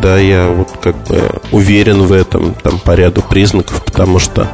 [0.00, 4.48] Да, я вот как бы уверен в этом там по ряду признаков, потому что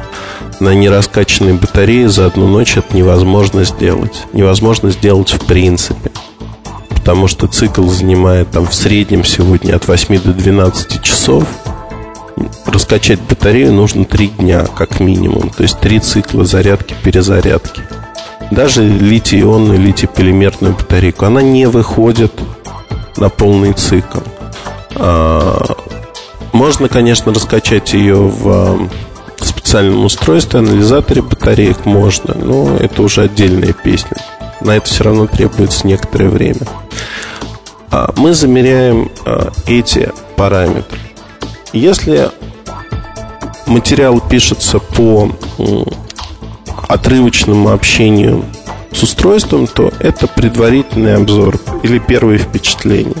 [0.59, 4.25] на нераскачанной батарее за одну ночь это невозможно сделать.
[4.33, 6.10] Невозможно сделать в принципе.
[7.01, 11.45] Потому что цикл занимает там в среднем сегодня от 8 до 12 часов.
[12.65, 15.49] Раскачать батарею нужно 3 дня как минимум.
[15.49, 17.81] То есть 3 цикла зарядки, перезарядки
[18.51, 22.33] даже литий-ионную, литий-полимерную батарейку, она не выходит
[23.17, 24.19] на полный цикл.
[24.95, 25.77] А,
[26.51, 28.89] можно, конечно, раскачать ее в
[29.39, 34.17] специальном устройстве, анализаторе батареек можно, но это уже отдельная песня.
[34.61, 36.61] На это все равно требуется некоторое время.
[37.89, 39.11] А, мы замеряем
[39.67, 40.99] эти параметры.
[41.73, 42.29] Если
[43.65, 45.31] материал пишется по
[46.87, 48.43] отрывочному общению
[48.91, 53.15] с устройством, то это предварительный обзор или первые впечатления.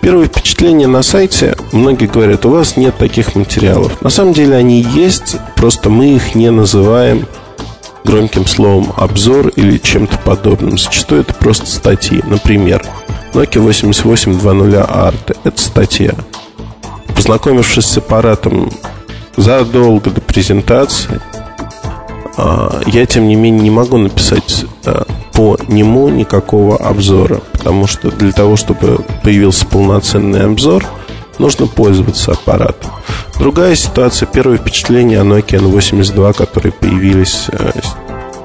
[0.00, 4.00] Первые впечатления на сайте, многие говорят, у вас нет таких материалов.
[4.02, 7.26] На самом деле они есть, просто мы их не называем
[8.04, 10.78] громким словом обзор или чем-то подобным.
[10.78, 12.22] Зачастую это просто статьи.
[12.26, 12.84] Например,
[13.32, 16.14] Nokia 8820 ART– это статья.
[17.14, 18.70] Познакомившись с аппаратом
[19.36, 21.20] задолго до презентации–
[22.38, 28.12] а, я, тем не менее, не могу написать а, по нему никакого обзора, потому что
[28.12, 30.84] для того, чтобы появился полноценный обзор,
[31.38, 32.90] нужно пользоваться аппаратом.
[33.38, 37.70] Другая ситуация, первое впечатление о Nokia N82, которые появились э,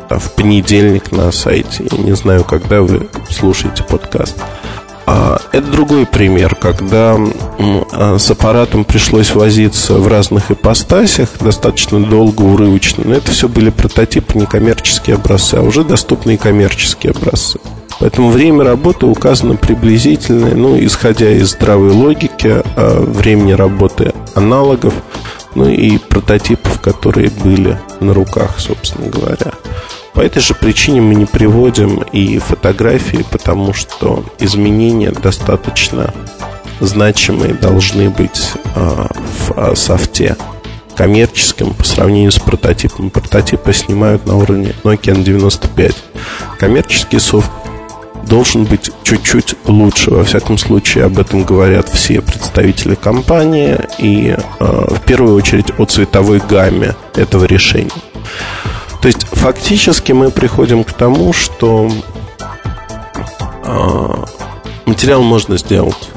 [0.09, 1.87] в понедельник на сайте.
[1.91, 4.37] Я не знаю, когда вы слушаете подкаст.
[5.05, 7.17] А, это другой пример, когда
[7.91, 13.03] а, с аппаратом пришлось возиться в разных ипостасях достаточно долго, урывочно.
[13.05, 17.59] Но это все были прототипы, не коммерческие образцы, а уже доступные коммерческие образцы.
[17.99, 24.93] Поэтому время работы указано приблизительное, ну, исходя из здравой логики, а, времени работы аналогов,
[25.55, 29.53] ну и прототипов, которые были на руках, собственно говоря.
[30.13, 36.13] По этой же причине мы не приводим и фотографии, потому что изменения достаточно
[36.79, 39.07] значимые должны быть э,
[39.47, 40.35] в софте
[40.95, 43.09] коммерческом по сравнению с прототипом.
[43.09, 45.95] Прототипы снимают на уровне Nokia N95.
[46.59, 47.49] Коммерческий софт
[48.27, 50.11] должен быть чуть-чуть лучше.
[50.11, 55.85] Во всяком случае, об этом говорят все представители компании и э, в первую очередь о
[55.85, 57.91] цветовой гамме этого решения.
[59.01, 61.91] То есть фактически мы приходим к тому, что
[63.65, 64.13] э,
[64.85, 66.09] материал можно сделать.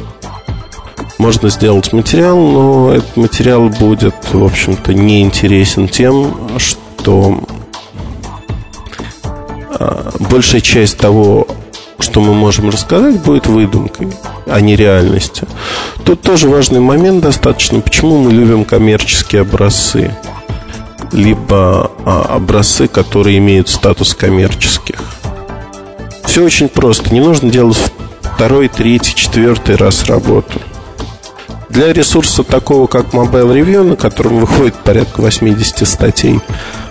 [1.18, 7.40] Можно сделать материал, но этот материал будет, в общем-то, неинтересен тем, что
[9.80, 11.48] э, большая часть того,
[11.98, 14.08] что мы можем рассказать, будет выдумкой,
[14.46, 15.48] а не реальностью.
[16.04, 20.14] Тут тоже важный момент достаточно, почему мы любим коммерческие образцы
[21.12, 25.02] либо а, образцы, которые имеют статус коммерческих.
[26.24, 27.12] Все очень просто.
[27.14, 27.78] Не нужно делать
[28.20, 30.60] второй, третий, четвертый раз работу.
[31.70, 36.40] Для ресурса такого, как Mobile Review, на котором выходит порядка 80 статей,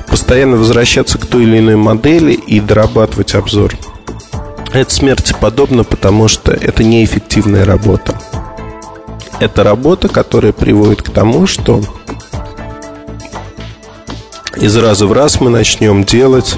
[0.08, 3.74] постоянно возвращаться к той или иной модели и дорабатывать обзор
[4.76, 8.20] Это смерти подобно, потому что это неэффективная работа.
[9.40, 11.82] Это работа, которая приводит к тому, что
[14.58, 16.58] из раза в раз мы начнем делать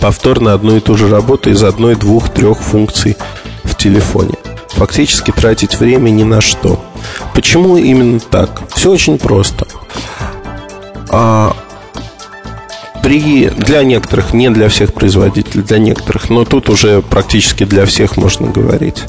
[0.00, 3.16] повторно одну и ту же работу из одной, двух, трех функций
[3.64, 4.34] в телефоне.
[4.68, 6.80] Фактически тратить время ни на что.
[7.34, 8.62] Почему именно так?
[8.76, 9.66] Все очень просто.
[11.10, 11.56] А,
[13.02, 18.16] при, для некоторых, не для всех производителей, для некоторых, но тут уже практически для всех
[18.16, 19.02] можно говорить.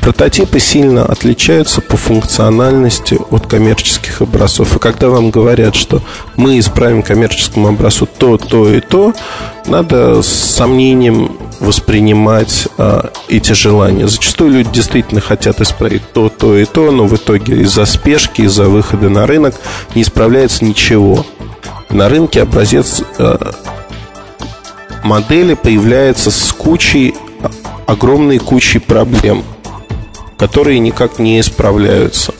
[0.00, 4.76] Прототипы сильно отличаются по функциональности от коммерческих образцов.
[4.76, 6.00] И когда вам говорят, что
[6.36, 9.12] мы исправим коммерческому образцу то, то и то,
[9.66, 14.06] надо с сомнением воспринимать а, эти желания.
[14.06, 18.68] Зачастую люди действительно хотят исправить то, то и то, но в итоге из-за спешки, из-за
[18.68, 19.54] выхода на рынок
[19.94, 21.24] не исправляется ничего.
[21.90, 23.52] На рынке образец а,
[25.02, 27.14] модели появляется с кучей,
[27.86, 29.44] огромной кучей проблем–
[30.36, 32.34] которые никак не исправляются.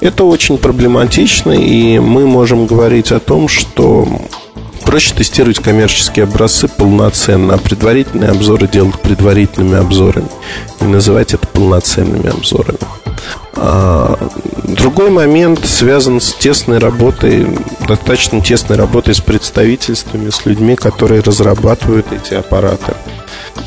[0.00, 4.06] Это очень проблематично, и мы можем говорить о том, что
[4.82, 10.28] проще тестировать коммерческие образцы полноценно, а предварительные обзоры делать предварительными обзорами
[10.80, 12.78] и называть это полноценными обзорами.
[13.54, 14.18] А,
[14.64, 17.46] другой момент связан с тесной работой,
[17.86, 22.94] достаточно тесной работой с представительствами, с людьми, которые разрабатывают эти аппараты.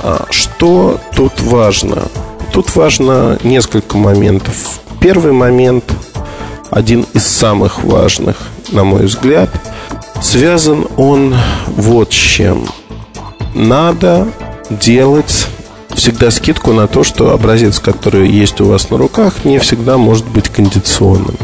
[0.02, 2.04] А, что тут важно?
[2.52, 4.80] Тут важно несколько моментов.
[5.00, 5.86] Первый момент,
[6.72, 8.38] один из самых важных,
[8.72, 9.50] на мой взгляд,
[10.22, 11.36] связан он
[11.68, 12.68] вот с чем.
[13.54, 14.28] Надо
[14.70, 15.48] делать
[15.94, 20.28] всегда скидку на то, что образец, который есть у вас на руках, не всегда может
[20.28, 21.36] быть кондиционным.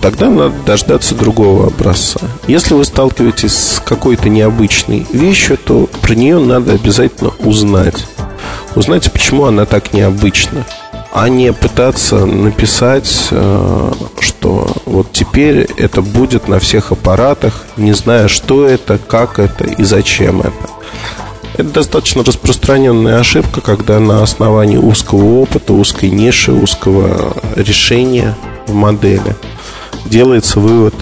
[0.00, 2.20] Тогда надо дождаться другого образца.
[2.46, 8.06] Если вы сталкиваетесь с какой-то необычной вещью, то про нее надо обязательно узнать.
[8.76, 10.64] Узнайте, почему она так необычна
[11.20, 18.28] а не пытаться написать, э, что вот теперь это будет на всех аппаратах, не зная,
[18.28, 20.70] что это, как это и зачем это.
[21.54, 28.36] Это достаточно распространенная ошибка, когда на основании узкого опыта, узкой ниши, узкого решения
[28.68, 29.34] в модели
[30.04, 30.94] делается вывод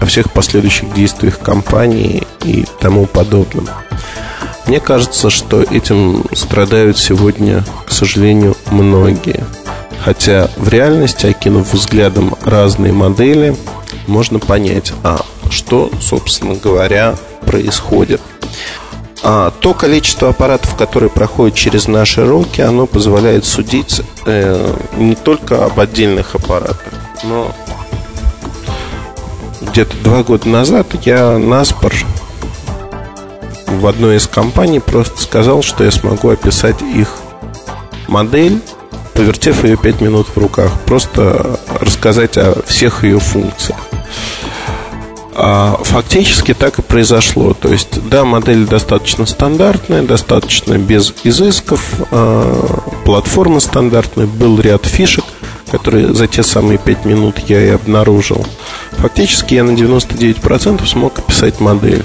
[0.00, 3.68] о всех последующих действиях компании и тому подобном.
[4.66, 9.44] Мне кажется, что этим страдают сегодня, к сожалению, многие.
[10.00, 13.56] Хотя в реальности, окинув взглядом разные модели,
[14.06, 18.20] можно понять, а что, собственно говоря, происходит.
[19.22, 25.64] А то количество аппаратов, которые проходят через наши руки, оно позволяет судить э, не только
[25.64, 26.84] об отдельных аппаратах,
[27.24, 27.52] но
[29.62, 31.92] где-то два года назад я наспор
[33.66, 37.16] в одной из компаний просто сказал, что я смогу описать их
[38.08, 38.60] модель,
[39.14, 40.72] повертев ее 5 минут в руках.
[40.86, 43.78] Просто рассказать о всех ее функциях.
[45.38, 47.52] А фактически так и произошло.
[47.52, 55.24] То есть, да, модель достаточно стандартная, достаточно без изысков, а, платформа стандартная, был ряд фишек,
[55.70, 58.46] которые за те самые 5 минут я и обнаружил.
[58.92, 62.04] Фактически я на 99% смог описать модель.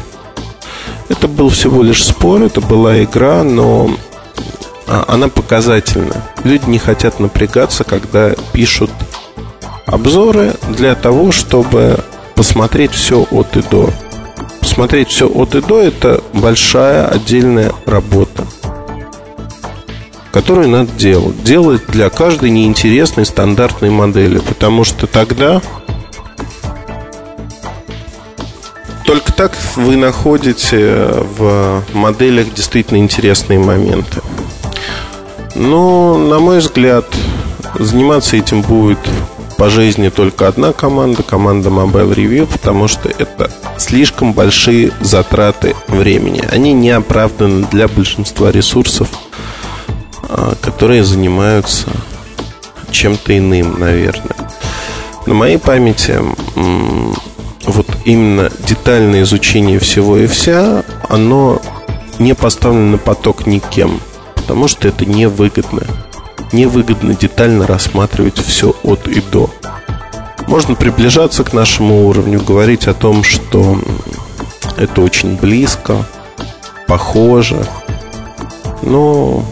[1.12, 3.92] Это был всего лишь спор, это была игра, но
[4.88, 6.24] а, она показательна.
[6.46, 8.90] Люди не хотят напрягаться, когда пишут
[9.86, 12.00] обзоры для того, чтобы
[12.34, 13.90] посмотреть все от и до.
[14.62, 18.48] Посмотреть все от и до– это большая отдельная работа,
[20.32, 21.44] которую надо делать.
[21.44, 25.62] Делать для каждой неинтересной стандартной модели, потому что тогда
[29.12, 34.22] Только так вы находите в моделях действительно интересные моменты.
[35.54, 37.04] Но, на мой взгляд,
[37.78, 39.00] заниматься этим будет
[39.58, 46.48] по жизни только одна команда, команда Mobile Review, потому что это слишком большие затраты времени.
[46.50, 49.10] Они не оправданы для большинства ресурсов,
[50.30, 51.90] а, которые занимаются
[52.92, 54.38] чем-то иным, наверное.
[55.26, 56.18] На моей памяти
[57.66, 61.62] вот именно детальное изучение всего и вся, оно
[62.20, 64.00] не поставлено на поток никем,
[64.36, 65.84] потому что это невыгодно.
[66.52, 69.50] Невыгодно детально рассматривать все от и до.
[70.48, 73.80] Можно приближаться к нашему уровню, говорить о том, что
[74.76, 76.06] это очень близко,
[76.88, 77.66] похоже,
[78.82, 79.46] но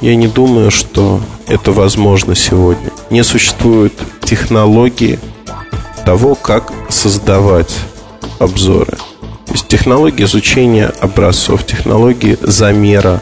[0.00, 2.90] я не думаю, что это возможно сегодня.
[3.10, 3.92] Не существует
[4.22, 5.18] технологии,
[6.04, 7.74] того, как создавать
[8.38, 8.96] обзоры.
[9.46, 13.20] То есть технологии изучения образцов, технологии замера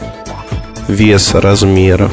[0.87, 2.11] веса, размеров,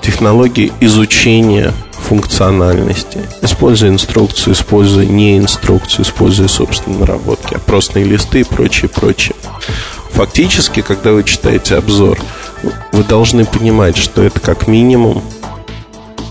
[0.00, 3.20] технологии изучения функциональности.
[3.42, 9.36] Используя инструкцию, используя не инструкцию, используя собственные наработки, опросные листы и прочее, прочее.
[10.12, 12.18] Фактически, когда вы читаете обзор,
[12.92, 15.22] вы должны понимать, что это как минимум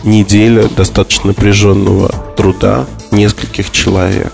[0.04, 4.34] неделя достаточно напряженного труда нескольких человек.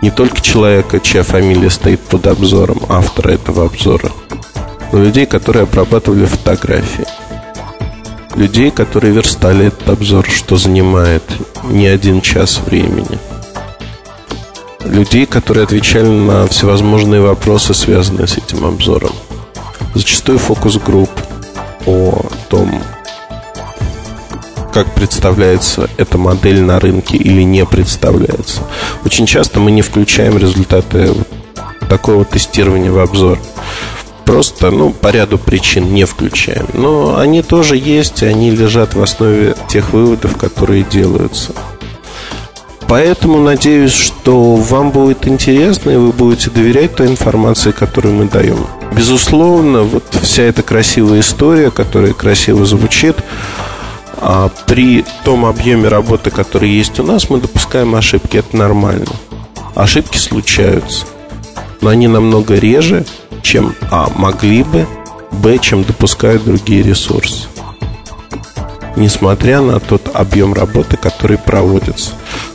[0.00, 4.10] Не только человека, чья фамилия стоит под обзором, автора этого обзора,
[4.90, 7.06] но людей, которые обрабатывали фотографии.
[8.34, 11.22] Людей, которые верстали этот обзор, что занимает
[11.64, 13.18] не один час времени.
[14.84, 19.12] Людей, которые отвечали на всевозможные вопросы, связанные с этим обзором.
[19.94, 21.10] Зачастую фокус-групп
[21.86, 22.82] о том,
[24.72, 28.62] как представляется эта модель на рынке или не представляется.
[29.04, 31.14] Очень часто мы не включаем результаты
[31.88, 33.38] такого тестирования в обзор.
[34.24, 36.66] Просто, ну, по ряду причин не включаем.
[36.74, 41.52] Но они тоже есть, и они лежат в основе тех выводов, которые делаются.
[42.88, 48.66] Поэтому надеюсь, что вам будет интересно, и вы будете доверять той информации, которую мы даем.
[48.94, 53.16] Безусловно, вот вся эта красивая история, которая красиво звучит,
[54.66, 58.36] при том объеме работы, который есть у нас, мы допускаем ошибки.
[58.36, 59.06] Это нормально.
[59.74, 61.06] Ошибки случаются.
[61.80, 63.04] Но они намного реже,
[63.42, 64.08] чем А.
[64.14, 64.86] Могли бы,
[65.32, 65.58] Б.
[65.58, 67.48] Чем допускают другие ресурсы.
[68.94, 72.12] Несмотря на тот объем работы, который проводится.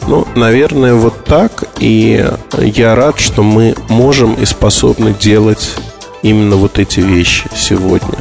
[0.08, 1.66] Ну, наверное, вот так.
[1.80, 2.26] И
[2.62, 5.76] я рад, что мы можем и способны делать
[6.22, 8.18] именно вот эти вещи сегодня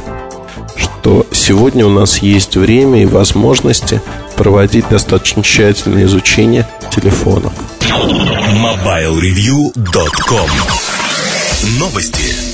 [1.07, 4.01] что сегодня у нас есть время и возможности
[4.35, 7.53] проводить достаточно тщательное изучение телефонов.
[7.79, 10.49] MobileReview.com
[11.79, 12.46] Новости.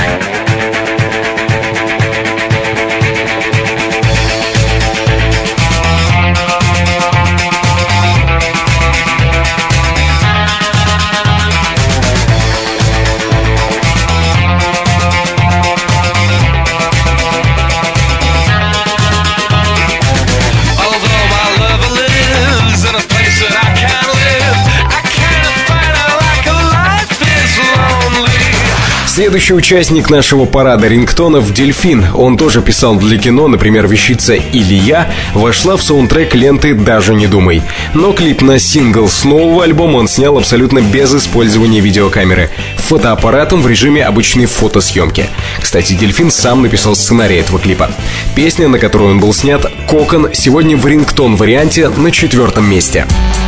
[29.28, 32.06] Следующий участник нашего парада рингтонов– Дельфин.
[32.16, 37.62] Он тоже писал для кино, например, вещица «Илья» вошла в саундтрек ленты «Даже не думай».
[37.94, 42.52] Но клип на сингл с нового альбома он снял абсолютно без использования видеокамеры.
[42.78, 45.28] Фотоаппаратом в режиме обычной фотосъемки.
[45.60, 47.92] Кстати, Дельфин сам написал сценарий этого клипа.
[48.34, 53.06] Песня, на которую он был снят, «Кокон», сегодня в рингтон варианте на четвертом месте.
[53.06, 53.47] сыпется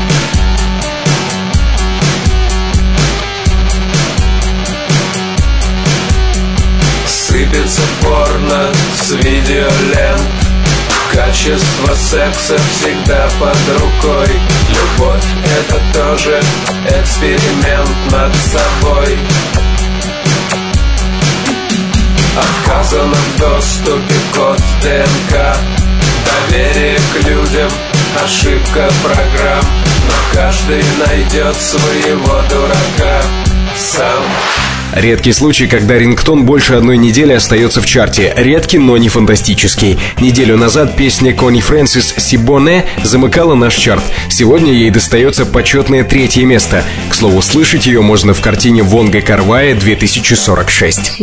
[9.09, 10.21] с видеолент.
[11.11, 14.27] Качество секса всегда под рукой.
[14.69, 15.25] Любовь
[15.57, 16.39] это тоже
[17.01, 19.17] эксперимент над собой.
[22.37, 25.57] Отказано в доступе код ДНК.
[26.51, 27.71] Доверие к людям,
[28.23, 29.65] ошибка программ.
[30.05, 33.23] Но каждый найдет своего дурака
[34.93, 38.33] Редкий случай, когда рингтон больше одной недели остается в чарте.
[38.35, 39.97] Редкий, но не фантастический.
[40.19, 44.03] Неделю назад песня Кони Фрэнсис «Сибоне» замыкала наш чарт.
[44.29, 46.83] Сегодня ей достается почетное третье место.
[47.09, 51.19] К слову, слышать ее можно в картине Вонга Карвая 2046.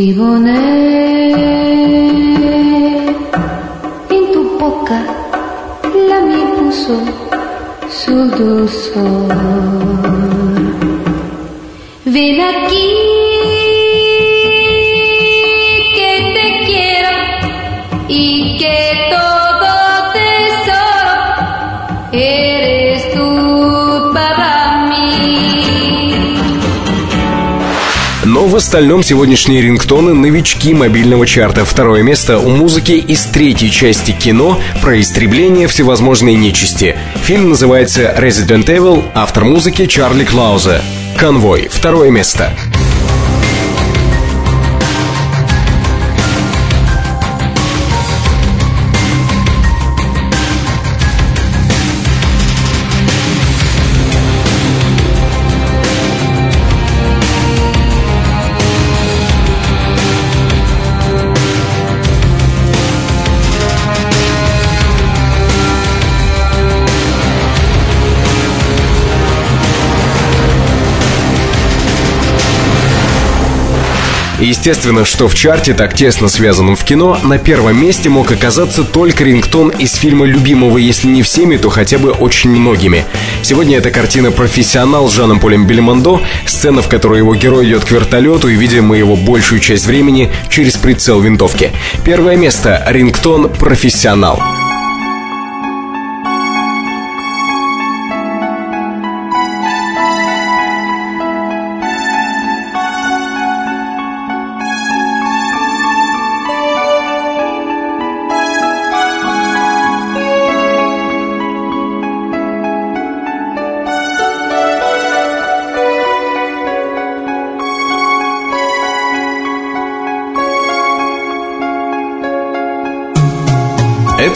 [12.17, 12.87] Ven aquí.
[28.25, 31.67] Но в остальном сегодняшние рингтоны– новички мобильного чарта.
[31.67, 36.97] Второе место у музыки из третьей части кино про истребление всевозможной нечисти.
[37.25, 40.81] Фильм называется Resident Evil, автор музыки Чарли Клаузе.
[41.17, 41.69] Конвой.
[41.69, 42.53] Второе место.
[74.47, 79.25] Естественно, что в чарте, так тесно связанном в кино, на первом месте мог оказаться только
[79.25, 83.05] рингтон из фильма любимого, если не всеми, то хотя бы очень многими.
[83.43, 87.91] Сегодня эта картина «Профессионал» с Жаном Полем Бельмондо, сцена, в которой его герой идет к
[87.91, 91.73] вертолету, и видим мы его большую часть времени через прицел винтовки.
[92.05, 94.66] Первое место— рингтон «Профессионал».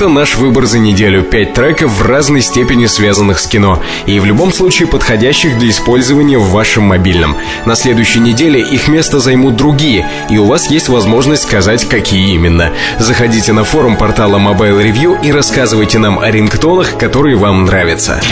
[0.01, 1.23] Это наш выбор за неделю.
[1.23, 3.83] Пять треков в разной степени связанных с кино.
[4.07, 7.37] И в любом случае подходящих для использования в вашем мобильном.
[7.67, 10.09] На следующей неделе их место займут другие.
[10.31, 12.73] И у вас есть возможность сказать, какие именно.
[12.99, 18.23] Заходите на форум портала Mobile Review и рассказывайте нам о рингтонах, которые вам нравятся.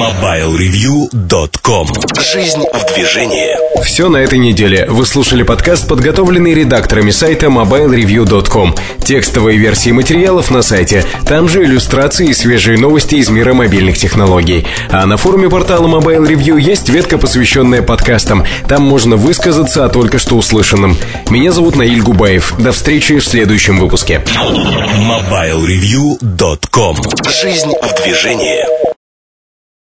[0.00, 1.88] MobileReview.com
[2.32, 3.54] Жизнь в движении.
[3.82, 4.86] Все на этой неделе.
[4.88, 8.74] Вы слушали подкаст, подготовленный редакторами сайта MobileReview.com.
[9.04, 11.04] Текстовые версии материалов на сайте сайте.
[11.26, 14.64] Там же иллюстрации и свежие новости из мира мобильных технологий.
[14.90, 18.44] А на форуме портала Mobile Review есть ветка, посвященная подкастам.
[18.68, 20.96] Там можно высказаться о только что услышанном.
[21.30, 22.54] Меня зовут Наиль Губаев.
[22.58, 24.22] До встречи в следующем выпуске.
[24.26, 26.96] MobileReview.com
[27.42, 28.85] Жизнь в движении.